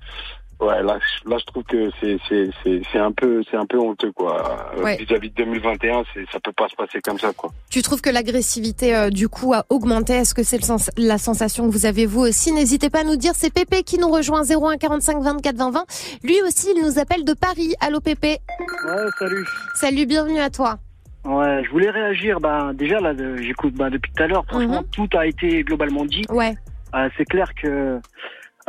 ouais, 0.60 0.82
là, 0.82 0.98
je- 1.00 1.30
là, 1.30 1.38
je 1.40 1.46
trouve 1.46 1.64
que 1.64 1.92
c'est, 2.02 2.18
c'est, 2.28 2.50
c'est, 2.64 2.82
c'est 2.92 2.98
un 2.98 3.12
peu, 3.12 3.44
c'est 3.52 3.56
un 3.58 3.68
peu 3.68 3.78
honteux, 3.78 4.12
quoi. 4.12 4.72
Ouais. 4.82 4.98
Vis-à-vis 4.98 5.30
de 5.30 5.36
2021, 5.36 6.04
c'est, 6.14 6.26
ça 6.32 6.40
peut 6.40 6.52
pas 6.54 6.68
se 6.70 6.76
passer 6.76 7.00
comme 7.02 7.20
ça, 7.20 7.34
quoi. 7.34 7.52
Tu 7.70 7.84
trouves 7.84 8.02
que 8.02 8.10
l'agressivité 8.10 8.96
euh, 8.96 9.10
du 9.12 9.30
coup 9.30 9.54
a 9.54 9.66
augmenté? 9.70 10.14
Est-ce 10.14 10.34
que 10.34 10.42
c'est 10.42 10.58
le 10.58 10.64
sens- 10.64 10.90
la 10.98 11.20
sensation 11.20 11.68
que 11.68 11.72
vous 11.72 11.86
avez 11.86 12.08
vous 12.08 12.22
aussi? 12.22 12.52
N'hésitez 12.52 12.90
pas 12.90 13.02
à 13.02 13.04
nous 13.04 13.16
dire. 13.16 13.34
C'est 13.36 13.54
Pépé 13.54 13.84
qui 13.84 14.00
nous 14.00 14.10
rejoint 14.10 14.42
01 14.44 14.78
45 14.78 15.22
24 15.22 15.56
20 15.56 15.70
20. 15.72 15.84
Lui 16.24 16.42
aussi, 16.42 16.74
il 16.76 16.84
nous 16.84 16.98
appelle 16.98 17.26
de 17.26 17.34
Paris. 17.34 17.76
Allô 17.80 18.00
Pépé. 18.00 18.40
Ouais, 18.88 19.06
salut. 19.20 19.46
Salut, 19.76 20.06
bienvenue 20.08 20.40
à 20.40 20.50
toi. 20.50 20.80
Ouais, 21.26 21.64
je 21.64 21.70
voulais 21.70 21.90
réagir. 21.92 22.40
Ben, 22.40 22.74
déjà, 22.74 23.00
là, 23.00 23.14
de- 23.14 23.38
j'écoute 23.38 23.74
ben, 23.76 23.90
depuis 23.90 24.12
tout 24.12 24.24
à 24.24 24.28
l'heure. 24.28 24.44
Franchement, 24.48 24.84
tout 24.92 25.08
a 25.16 25.26
été 25.28 25.64
globalement 25.64 26.06
dit. 26.06 26.24
Ouais. 26.30 26.56
Euh, 26.96 27.10
c'est 27.18 27.26
clair 27.26 27.54
que. 27.56 28.00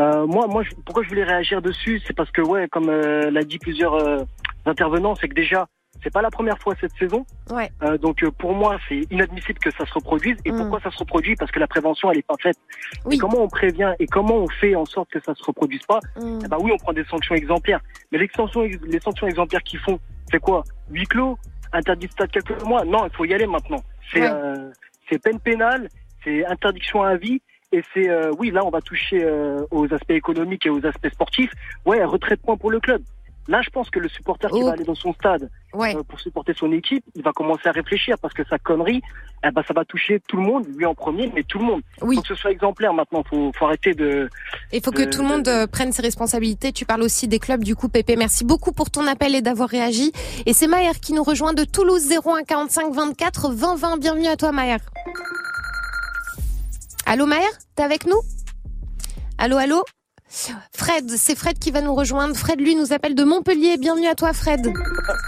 euh, 0.00 0.26
moi, 0.26 0.46
moi, 0.46 0.62
je- 0.62 0.74
pourquoi 0.84 1.02
je 1.02 1.08
voulais 1.08 1.24
réagir 1.24 1.62
dessus 1.62 2.00
C'est 2.06 2.14
parce 2.14 2.30
que, 2.30 2.42
ouais, 2.42 2.68
comme 2.68 2.88
euh, 2.88 3.30
l'a 3.30 3.42
dit 3.44 3.58
plusieurs 3.58 3.94
euh, 3.94 4.24
intervenants, 4.66 5.14
c'est 5.16 5.28
que 5.28 5.34
déjà, 5.34 5.66
c'est 6.02 6.12
pas 6.12 6.22
la 6.22 6.30
première 6.30 6.58
fois 6.58 6.74
cette 6.80 6.92
saison. 6.98 7.24
Ouais. 7.50 7.70
Euh, 7.82 7.96
donc, 7.98 8.22
euh, 8.22 8.30
pour 8.30 8.54
moi, 8.54 8.78
c'est 8.88 9.02
inadmissible 9.10 9.58
que 9.58 9.70
ça 9.70 9.86
se 9.86 9.92
reproduise. 9.94 10.36
Et 10.44 10.50
Mm. 10.52 10.56
pourquoi 10.58 10.80
ça 10.80 10.90
se 10.90 10.98
reproduit? 10.98 11.36
Parce 11.36 11.50
que 11.50 11.60
la 11.60 11.66
prévention, 11.66 12.10
elle 12.10 12.18
est 12.18 12.26
pas 12.26 12.36
faite. 12.42 12.56
Et 13.10 13.18
comment 13.18 13.42
on 13.42 13.48
prévient 13.48 13.92
et 13.98 14.06
comment 14.06 14.36
on 14.36 14.48
fait 14.48 14.74
en 14.74 14.84
sorte 14.86 15.10
que 15.10 15.20
ça 15.20 15.34
se 15.34 15.44
reproduise 15.44 15.82
pas? 15.84 16.00
Mm. 16.20 16.40
Eh 16.44 16.48
ben 16.48 16.56
oui, 16.60 16.70
on 16.74 16.78
prend 16.78 16.92
des 16.92 17.04
sanctions 17.04 17.34
exemplaires. 17.34 17.80
Mais 18.10 18.18
les 18.18 18.30
sanctions, 18.36 18.62
les 18.62 19.00
sanctions 19.00 19.26
exemplaires 19.26 19.62
qu'ils 19.62 19.78
font, 19.80 19.98
c'est 20.30 20.40
quoi? 20.40 20.64
Huis 20.90 21.06
clos? 21.06 21.38
Interdit 21.72 22.06
de 22.06 22.12
stade 22.12 22.30
quelques 22.30 22.62
mois 22.64 22.84
Non, 22.84 23.06
il 23.06 23.12
faut 23.14 23.24
y 23.24 23.34
aller 23.34 23.46
maintenant. 23.46 23.82
C'est 24.12 24.20
Ouais. 24.20 24.30
euh, 24.30 24.70
c'est 25.08 25.18
peine 25.22 25.40
pénale, 25.40 25.88
c'est 26.24 26.44
interdiction 26.46 27.02
à 27.02 27.16
vie. 27.16 27.40
Et 27.74 27.82
c'est, 27.94 28.08
euh, 28.10 28.30
oui, 28.38 28.50
là, 28.50 28.64
on 28.66 28.70
va 28.70 28.82
toucher 28.82 29.24
euh, 29.24 29.64
aux 29.70 29.92
aspects 29.94 30.10
économiques 30.10 30.66
et 30.66 30.70
aux 30.70 30.84
aspects 30.84 31.08
sportifs. 31.08 31.50
Ouais, 31.86 32.04
retrait 32.04 32.36
de 32.36 32.40
points 32.42 32.58
pour 32.58 32.70
le 32.70 32.80
club. 32.80 33.02
Là, 33.48 33.60
je 33.62 33.70
pense 33.70 33.90
que 33.90 33.98
le 33.98 34.08
supporter 34.08 34.48
qui 34.50 34.62
va 34.62 34.70
aller 34.72 34.84
dans 34.84 34.94
son 34.94 35.12
stade 35.14 35.50
Ouais. 35.74 35.96
euh, 35.96 36.02
pour 36.04 36.20
supporter 36.20 36.54
son 36.54 36.70
équipe, 36.70 37.04
il 37.14 37.22
va 37.22 37.32
commencer 37.32 37.66
à 37.68 37.72
réfléchir 37.72 38.16
parce 38.18 38.32
que 38.34 38.44
sa 38.44 38.58
connerie, 38.58 39.00
eh 39.44 39.50
ben, 39.50 39.62
ça 39.66 39.74
va 39.74 39.84
toucher 39.84 40.20
tout 40.28 40.36
le 40.36 40.42
monde, 40.44 40.64
lui 40.76 40.84
en 40.86 40.94
premier, 40.94 41.32
mais 41.34 41.42
tout 41.42 41.58
le 41.58 41.64
monde. 41.64 41.80
Oui. 42.02 42.16
Faut 42.16 42.22
que 42.22 42.28
ce 42.28 42.34
soit 42.36 42.50
exemplaire 42.52 42.92
maintenant. 42.94 43.24
Faut, 43.28 43.50
faut 43.56 43.64
arrêter 43.66 43.94
de. 43.94 44.28
Il 44.72 44.80
faut 44.82 44.92
que 44.92 45.02
tout 45.02 45.22
le 45.22 45.28
monde 45.28 45.48
euh, 45.48 45.66
prenne 45.66 45.90
ses 45.92 46.02
responsabilités. 46.02 46.72
Tu 46.72 46.84
parles 46.84 47.02
aussi 47.02 47.26
des 47.26 47.38
clubs 47.40 47.64
du 47.64 47.74
coup 47.74 47.88
Pépé. 47.88 48.14
Merci 48.16 48.44
beaucoup 48.44 48.72
pour 48.72 48.90
ton 48.90 49.06
appel 49.08 49.34
et 49.34 49.40
d'avoir 49.42 49.68
réagi. 49.68 50.12
Et 50.46 50.52
c'est 50.52 50.68
Maher 50.68 51.00
qui 51.00 51.12
nous 51.12 51.24
rejoint 51.24 51.52
de 51.52 51.64
Toulouse 51.64 52.08
01 52.12 52.44
45 52.44 52.92
24 52.94 53.52
20 53.52 53.74
20. 53.76 53.96
Bienvenue 53.98 54.26
à 54.28 54.36
toi 54.36 54.52
Maher. 54.52 54.78
Allô 57.06 57.26
Maher, 57.26 57.50
t'es 57.74 57.82
avec 57.82 58.06
nous? 58.06 58.20
Allô, 59.38 59.56
allô? 59.56 59.82
Fred, 60.32 61.10
c'est 61.10 61.36
Fred 61.36 61.58
qui 61.58 61.70
va 61.70 61.82
nous 61.82 61.94
rejoindre. 61.94 62.34
Fred, 62.34 62.58
lui, 62.58 62.74
nous 62.74 62.94
appelle 62.94 63.14
de 63.14 63.22
Montpellier. 63.22 63.76
Bienvenue 63.76 64.06
à 64.06 64.14
toi, 64.14 64.32
Fred. 64.32 64.64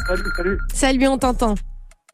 Salut, 0.06 0.22
salut. 0.34 0.58
Salut, 0.72 1.06
on 1.08 1.18
t'entend. 1.18 1.54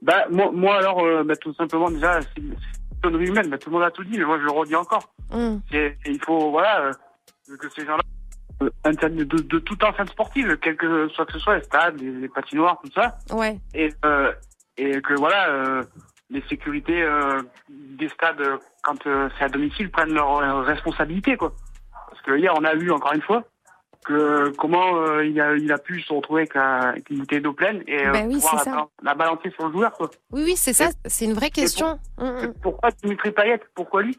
Bah, 0.02 0.26
moi, 0.28 0.50
moi 0.52 0.78
alors, 0.78 1.04
euh, 1.04 1.22
bah, 1.22 1.36
tout 1.36 1.54
simplement, 1.54 1.88
déjà, 1.88 2.20
c'est 2.20 2.42
une 2.42 2.56
connerie 3.00 3.26
humaine. 3.26 3.48
Bah, 3.48 3.58
tout 3.58 3.70
le 3.70 3.76
monde 3.76 3.84
a 3.84 3.92
tout 3.92 4.02
dit, 4.02 4.18
mais 4.18 4.24
moi, 4.24 4.38
je 4.40 4.44
le 4.44 4.50
redis 4.50 4.74
encore. 4.74 5.12
Mm. 5.32 5.58
Et 5.72 5.96
il 6.06 6.20
faut, 6.24 6.50
voilà, 6.50 6.80
euh, 6.80 7.56
que 7.56 7.68
ces 7.70 7.86
gens-là 7.86 8.02
euh, 8.62 8.70
interdisent 8.82 9.28
de, 9.28 9.38
de 9.38 9.58
toute 9.60 9.84
enceinte 9.84 10.10
sportive, 10.10 10.58
quel 10.60 10.76
que 10.76 11.08
soit 11.10 11.26
que 11.26 11.34
ce 11.34 11.38
soit, 11.38 11.58
les 11.58 11.62
stades, 11.62 12.00
les, 12.00 12.10
les 12.10 12.28
patinoires, 12.28 12.80
tout 12.82 12.90
ça. 12.92 13.18
Ouais. 13.30 13.60
Et, 13.72 13.90
euh, 14.04 14.32
et 14.76 15.00
que, 15.00 15.14
voilà, 15.14 15.84
les 16.28 16.42
sécurités 16.48 17.06
des 17.68 18.08
stades, 18.08 18.42
quand 18.82 18.96
c'est 19.04 19.44
à 19.44 19.48
domicile, 19.48 19.92
prennent 19.92 20.12
leurs 20.12 20.64
responsabilités, 20.64 21.36
quoi. 21.36 21.52
Parce 22.24 22.36
que 22.36 22.40
hier, 22.40 22.52
on 22.56 22.64
a 22.64 22.74
vu, 22.74 22.90
encore 22.92 23.12
une 23.14 23.22
fois, 23.22 23.44
que 24.04 24.50
comment 24.56 24.96
euh, 24.96 25.24
il, 25.26 25.40
a, 25.40 25.54
il 25.56 25.70
a 25.72 25.78
pu 25.78 26.00
se 26.00 26.12
retrouver 26.12 26.42
avec, 26.42 26.56
un- 26.56 26.80
avec 26.90 27.10
une 27.10 27.18
bouteille 27.18 27.40
d'eau 27.40 27.52
pleine 27.52 27.82
et 27.86 28.04
Bah 28.08 28.20
oui, 28.26 28.34
pouvoir 28.34 28.88
la, 29.02 29.14
balancer 29.14 29.50
sur 29.50 29.66
le 29.66 29.72
joueur, 29.72 29.92
quoi. 29.92 30.10
Oui, 30.32 30.42
oui, 30.44 30.56
c'est 30.56 30.72
ça. 30.72 30.88
C'est 31.06 31.24
une 31.26 31.34
vraie 31.34 31.50
question. 31.50 31.98
Mm, 32.18 32.24
mm. 32.24 32.54
Pourquoi 32.62 32.90
Dimitri 33.02 33.30
Payet? 33.30 33.60
Pourquoi 33.74 34.02
lui? 34.02 34.18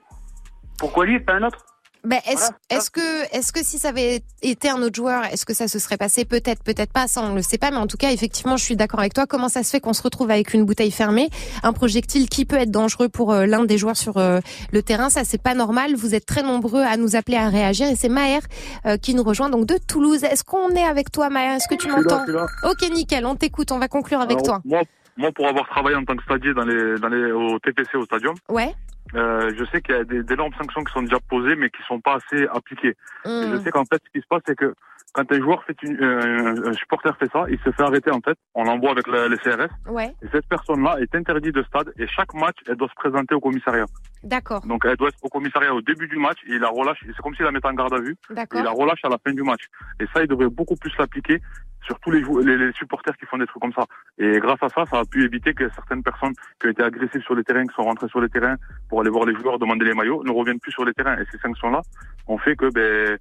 Pourquoi 0.80 1.06
lui 1.06 1.16
et 1.16 1.20
pas 1.20 1.34
un 1.34 1.44
autre? 1.44 1.66
Ben, 2.04 2.20
est-ce 2.26 2.38
Voilà. 2.38 2.56
est-ce 2.72 2.90
que 2.90 3.36
est-ce 3.38 3.52
que 3.52 3.64
si 3.64 3.78
ça 3.78 3.90
avait 3.90 4.24
été 4.42 4.70
un 4.70 4.82
autre 4.82 4.96
joueur, 4.96 5.24
est-ce 5.26 5.46
que 5.46 5.54
ça 5.54 5.68
se 5.68 5.78
serait 5.78 5.98
passé? 5.98 6.26
Peut-être, 6.26 6.64
peut-être 6.64 6.92
pas. 6.92 7.08
Ça, 7.08 7.22
on 7.22 7.36
le 7.36 7.42
sait 7.44 7.60
pas. 7.60 7.70
Mais 7.70 7.78
en 7.78 7.86
tout 7.88 7.98
cas, 7.98 8.12
effectivement, 8.12 8.58
je 8.58 8.64
suis 8.64 8.76
d'accord 8.76 9.00
avec 9.00 9.14
toi. 9.14 9.28
Comment 9.28 9.50
ça 9.50 9.62
se 9.64 9.70
fait 9.70 9.80
qu'on 9.80 9.94
se 9.94 10.02
retrouve 10.02 10.32
avec 10.32 10.54
une 10.56 10.66
bouteille 10.66 10.90
fermée, 10.92 11.30
un 11.62 11.74
projectile 11.74 12.28
qui 12.28 12.46
peut 12.46 12.56
être 12.58 12.72
dangereux 12.72 13.08
pour 13.10 13.32
euh, 13.32 13.46
l'un 13.46 13.66
des 13.66 13.78
joueurs 13.78 13.98
sur 13.98 14.18
euh, 14.18 14.40
le 14.72 14.82
terrain 14.82 15.10
Ça, 15.10 15.24
c'est 15.24 15.42
pas 15.42 15.54
normal. 15.54 15.96
Vous 15.96 16.16
êtes 16.16 16.26
très 16.26 16.42
nombreux 16.42 16.82
à 16.82 16.98
nous 16.98 17.16
appeler 17.16 17.38
à 17.38 17.50
réagir. 17.50 17.88
Et 17.88 17.96
c'est 17.96 18.10
Maher 18.10 18.40
euh, 18.88 18.98
qui 18.98 19.14
nous 19.14 19.24
rejoint 19.24 19.50
donc 19.50 19.66
de 19.68 19.78
Toulouse. 19.88 20.24
Est-ce 20.24 20.44
qu'on 20.44 20.70
est 20.72 20.84
avec 20.84 21.12
toi, 21.12 21.30
Maher? 21.30 21.58
Est-ce 21.58 21.68
que 21.68 21.76
tu 21.76 21.88
m'entends? 21.88 22.22
je 22.26 22.32
suis 22.32 22.34
là. 22.34 22.46
Ok, 22.64 22.82
nickel. 22.92 23.26
On 23.28 23.36
t'écoute. 23.36 23.72
On 23.72 23.78
va 23.80 23.88
conclure 23.88 24.22
avec 24.22 24.40
Alors, 24.40 24.44
toi. 24.46 24.62
Moi, 24.66 24.82
moi, 25.18 25.30
pour 25.36 25.48
avoir 25.48 25.68
travaillé 25.68 25.96
en 25.98 26.04
tant 26.06 26.16
que 26.16 26.24
stadier 26.24 26.54
dans 26.54 26.64
les, 26.64 26.98
dans 27.00 27.10
les, 27.10 27.32
au 27.32 27.60
TPC 27.60 27.96
au 27.98 28.06
stadium, 28.06 28.34
Ouais. 28.50 28.74
Euh, 29.15 29.54
je 29.58 29.65
sais 29.65 29.82
qu'il 29.82 29.95
y 29.95 29.97
a 29.97 30.04
des- 30.04 30.24
d'énormes 30.24 30.54
sanctions 30.54 30.84
qui 30.84 30.93
sont 30.93 31.04
déjà 31.04 31.19
posées, 31.30 31.56
mais 31.56 31.69
qui 31.69 31.82
sont 31.88 32.00
pas 32.00 32.15
assez 32.17 32.47
appliquées. 32.47 32.95
Et 33.26 33.47
je 33.50 33.56
Mm. 33.56 33.63
sais 33.63 33.71
qu'en 33.71 33.86
fait, 33.86 34.02
ce 34.06 34.10
qui 34.12 34.21
se 34.21 34.28
passe, 34.28 34.41
c'est 34.47 34.56
que 34.56 34.74
quand 35.13 35.30
un 35.32 35.39
joueur 35.39 35.63
fait 35.65 35.76
une, 35.84 36.02
euh, 36.02 36.69
un 36.69 36.74
supporter 36.74 37.15
fait 37.17 37.30
ça, 37.32 37.45
il 37.50 37.60
se 37.60 37.71
fait 37.71 37.84
arrêter 37.84 38.12
en 38.12 38.21
fait. 38.21 38.38
On 38.56 38.63
l'envoie 38.63 38.91
avec 38.91 39.08
les 39.08 39.38
CRS. 39.38 39.69
Ouais. 39.89 40.13
Et 40.21 40.28
cette 40.32 40.47
personne-là 40.47 40.97
est 41.00 41.13
interdite 41.15 41.54
de 41.54 41.63
stade 41.63 41.91
et 41.97 42.08
chaque 42.08 42.34
match, 42.34 42.56
elle 42.67 42.76
doit 42.76 42.88
se 42.88 42.95
présenter 42.95 43.36
au 43.36 43.39
commissariat. 43.39 43.86
D'accord. 44.24 44.65
Donc 44.65 44.86
elle 44.86 44.95
doit 44.95 45.10
être 45.10 45.19
au 45.21 45.30
commissariat 45.30 45.74
au 45.74 45.82
début 45.82 46.08
du 46.08 46.17
match 46.17 46.38
et 46.47 46.54
il 46.54 46.60
la 46.60 46.69
relâche. 46.69 47.00
C'est 47.06 47.21
comme 47.21 47.36
s'il 47.36 47.45
la 47.45 47.52
mettait 47.52 47.67
en 47.67 47.74
garde 47.74 47.93
à 47.93 48.00
vue. 48.00 48.15
D'accord. 48.30 48.62
il 48.62 48.63
la 48.63 48.71
relâche 48.71 49.04
à 49.04 49.10
la 49.10 49.17
fin 49.17 49.34
du 49.34 49.43
match. 49.43 49.65
Et 50.00 50.06
ça, 50.13 50.21
il 50.21 50.28
devrait 50.28 50.50
beaucoup 50.50 50.76
plus 50.76 50.91
l'appliquer 50.97 51.41
sur 51.86 52.00
tous 52.00 52.12
les, 52.12 52.21
les, 52.45 52.58
les 52.58 52.71
supporters 52.74 53.15
qui 53.17 53.26
font 53.26 53.38
des 53.38 53.47
trucs 53.47 53.62
comme 53.62 53.74
ça. 53.74 53.86
Et 54.17 54.39
grâce 54.39 54.62
à 54.62 54.69
ça, 54.69 54.86
ça 54.86 55.00
a 55.00 55.06
pu 55.06 55.26
éviter 55.26 55.54
que 55.54 55.67
certaines 55.69 56.04
personnes 56.04 56.34
qui 56.60 56.67
ont 56.67 56.69
été 56.69 56.84
agressives 56.84 57.24
sur 57.24 57.36
les 57.36 57.43
terrains, 57.43 57.65
qui 57.65 57.74
sont 57.74 57.84
rentrées 57.84 58.08
sur 58.08 58.21
les 58.21 58.30
terrains 58.30 58.56
pour 58.88 59.02
aller 59.02 59.10
voir 59.10 59.26
les 59.26 59.36
joueurs, 59.36 59.60
demander 59.60 59.86
les 59.86 59.93
maillots, 59.93 60.24
ne 60.24 60.32
reviennent 60.32 60.60
plus 60.60 60.71
sur 60.71 60.86
les 60.86 60.93
terrains. 60.93 61.17
Et 61.17 61.26
ces 61.32 61.39
sanctions-là 61.39 61.82
ont 62.28 62.38
fait 62.38 62.56
que 62.56 62.71
ben, 62.71 63.17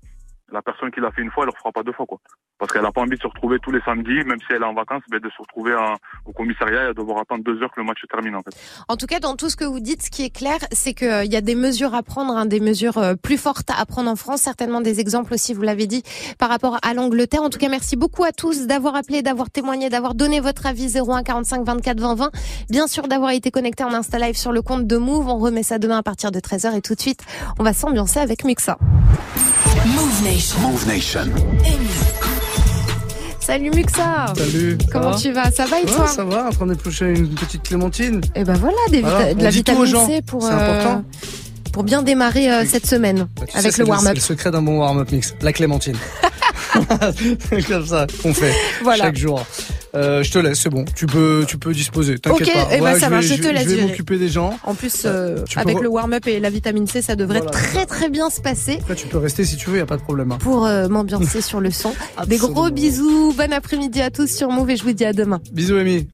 la 0.53 0.63
personne 0.63 0.91
qui 0.91 1.01
l'a 1.01 1.11
fait 1.13 1.23
une 1.23 1.31
fois, 1.31 1.45
elle 1.45 1.49
ne 1.49 1.53
le 1.55 1.59
fera 1.59 1.73
pas 1.73 1.83
deux 1.83 1.93
fois. 1.93 2.07
quoi. 2.07 2.19
Parce 2.59 2.73
qu'elle 2.73 2.83
n'a 2.83 2.93
pas 2.93 3.01
envie 3.01 3.17
de 3.17 3.23
se 3.23 3.27
retrouver 3.27 3.59
tous 3.63 3.71
les 3.71 3.81
samedis, 3.83 4.23
même 4.27 4.39
si 4.41 4.47
elle 4.51 4.63
est 4.63 4.67
en 4.67 4.75
vacances, 4.75 5.03
ben, 5.11 5.19
de 5.21 5.29
se 5.31 5.41
retrouver 5.41 5.75
en- 5.75 5.95
au 6.27 6.33
commissariat 6.33 6.85
et 6.85 6.89
de 6.89 6.93
devoir 6.93 7.21
attendre 7.21 7.43
deux 7.45 7.63
heures 7.63 7.71
que 7.75 7.81
le 7.81 7.87
match 7.87 7.99
se 8.01 8.07
termine. 8.07 8.37
En 8.37 8.43
fait. 8.43 8.55
En 8.89 8.97
tout 8.97 9.07
cas, 9.07 9.19
dans 9.21 9.37
tout 9.37 9.49
ce 9.49 9.57
que 9.57 9.65
vous 9.65 9.81
dites, 9.81 10.03
ce 10.03 10.11
qui 10.11 10.25
est 10.25 10.31
clair, 10.35 10.59
c'est 10.73 10.93
qu'il 10.95 11.33
y 11.33 11.37
a 11.37 11.41
des 11.41 11.55
mesures 11.55 11.95
à 11.95 12.03
prendre, 12.03 12.37
hein, 12.37 12.47
des 12.47 12.61
mesures 12.61 12.99
euh, 12.99 13.15
plus 13.15 13.39
fortes 13.39 13.71
à 13.71 13.85
prendre 13.87 14.11
en 14.11 14.17
France, 14.17 14.41
certainement 14.43 14.81
des 14.81 15.01
exemples 15.01 15.33
aussi, 15.35 15.55
vous 15.55 15.63
l'avez 15.63 15.87
dit, 15.87 16.03
par 16.39 16.49
rapport 16.51 16.79
à 16.83 16.93
l'Angleterre. 16.95 17.43
En 17.43 17.51
tout 17.51 17.59
cas, 17.59 17.69
merci 17.69 17.97
beaucoup 17.97 18.25
à 18.25 18.33
tous 18.33 18.67
d'avoir 18.67 18.97
appelé, 18.97 19.23
d'avoir 19.23 19.51
témoigné, 19.51 19.89
d'avoir 19.89 20.15
donné 20.15 20.41
votre 20.41 20.67
avis 20.67 20.89
01 20.99 21.23
45 21.23 21.65
24 21.65 21.99
20 22.01 22.15
20. 22.17 22.31
Bien 22.69 22.87
sûr, 22.87 23.09
d'avoir 23.09 23.31
été 23.31 23.51
connecté 23.51 23.85
en 23.85 23.93
Insta 23.95 24.19
Live 24.19 24.37
sur 24.37 24.53
le 24.53 24.61
compte 24.63 24.87
de 24.87 24.97
Move. 24.97 25.29
On 25.29 25.39
remet 25.39 25.63
ça 25.63 25.79
demain 25.79 25.99
à 25.99 26.03
partir 26.03 26.31
de 26.31 26.41
13h 26.41 26.75
et 26.77 26.81
tout 26.83 26.95
de 26.95 27.01
suite, 27.01 27.21
on 27.59 27.63
va 27.65 27.73
s'ambiancer 27.73 28.19
avec 28.21 28.45
Muxa. 28.45 28.77
Move 29.87 30.23
Nation. 30.41 30.61
Move 30.63 30.87
Nation. 30.87 31.27
Salut 33.41 33.71
Muxa. 33.73 34.33
Salut. 34.35 34.79
Comment 34.91 35.15
tu 35.15 35.33
vas? 35.33 35.51
Ça 35.51 35.67
va 35.67 35.81
et 35.81 35.85
Ouais, 35.85 35.93
toi? 35.93 36.07
Ça 36.07 36.25
va, 36.25 36.47
en 36.47 36.51
train 36.51 36.65
d'éplucher 36.67 37.11
une 37.11 37.29
petite 37.29 37.63
clémentine. 37.63 38.23
Et 38.35 38.43
ben 38.45 38.55
voilà, 38.55 38.79
des 38.89 39.01
vita- 39.03 39.11
Voilà, 39.11 39.35
de 39.35 39.43
la 39.45 39.51
vitamine. 39.51 40.07
C 40.07 40.23
pour 40.23 40.43
C'est 40.43 40.49
euh, 40.53 40.55
important. 40.79 41.05
pour 41.75 41.83
bien 41.85 42.03
démarrer 42.03 42.51
euh, 42.51 42.65
cette 42.67 42.87
semaine 42.87 43.29
sais, 43.53 43.59
avec 43.59 43.77
le 43.77 43.85
warm-up. 43.85 44.13
C'est 44.15 44.15
le 44.15 44.21
secret 44.21 44.51
d'un 44.51 44.63
bon 44.63 44.79
warm-up 44.79 45.13
mix, 45.13 45.35
la 45.43 45.53
clémentine. 45.53 45.97
c'est 47.51 47.63
comme 47.69 47.85
ça 47.85 48.07
qu'on 48.23 48.33
fait 48.33 48.55
Voilà. 48.83 49.05
chaque 49.05 49.19
jour. 49.19 49.45
Euh, 49.95 50.23
je 50.23 50.31
te 50.31 50.39
laisse, 50.39 50.61
c'est 50.61 50.71
bon. 50.71 50.85
Tu 50.95 51.07
peux, 51.07 51.45
tu 51.49 51.59
peux 51.59 51.73
disposer. 51.73 52.19
T'inquiète 52.19 52.49
Ok, 52.49 52.55
pas. 52.55 52.69
eh 52.73 52.81
ben, 52.81 52.95
ça 52.99 53.07
je 53.07 53.11
va, 53.11 53.21
vais, 53.21 53.27
je 53.27 53.35
te 53.35 53.49
laisse 53.49 53.65
Je 53.69 53.75
vais 53.77 53.83
m'occuper 53.83 54.19
des 54.19 54.29
gens. 54.29 54.57
En 54.65 54.75
plus, 54.75 55.03
euh, 55.05 55.43
tu 55.49 55.55
peux 55.57 55.61
avec 55.61 55.81
le 55.81 55.89
warm-up 55.89 56.27
et 56.29 56.39
la 56.41 56.51
vitamine 56.51 56.87
C, 56.87 57.03
ça 57.03 57.17
devrait 57.17 57.41
très 57.41 57.87
très 57.87 58.09
bien 58.09 58.31
se 58.31 58.41
passer 58.41 58.79
Après, 58.81 58.95
tu 58.95 59.07
peux 59.09 59.19
rester 59.19 59.45
si 59.45 59.57
tu 59.57 59.69
veux, 59.71 59.79
y 59.79 59.81
a 59.81 59.87
pas 59.87 59.97
de 59.97 60.03
problème. 60.03 60.31
hein. 60.33 60.39
pour 60.41 60.65
euh, 60.67 60.89
m'ambiancer 60.89 61.41
sur 61.41 61.61
le 61.61 61.71
son. 61.71 61.93
Des 62.27 62.37
gros 62.37 62.71
bisous, 62.71 63.35
bon 63.37 63.53
après-midi 63.53 64.01
à 64.01 64.11
tous 64.11 64.29
sur 64.31 64.51
Move 64.51 64.71
et 64.71 64.77
je 64.77 64.85
vous 64.85 64.93
dis 64.93 65.05
à 65.05 65.13
demain. 65.13 65.41
Bisous, 65.53 65.77
Amy. 65.77 66.07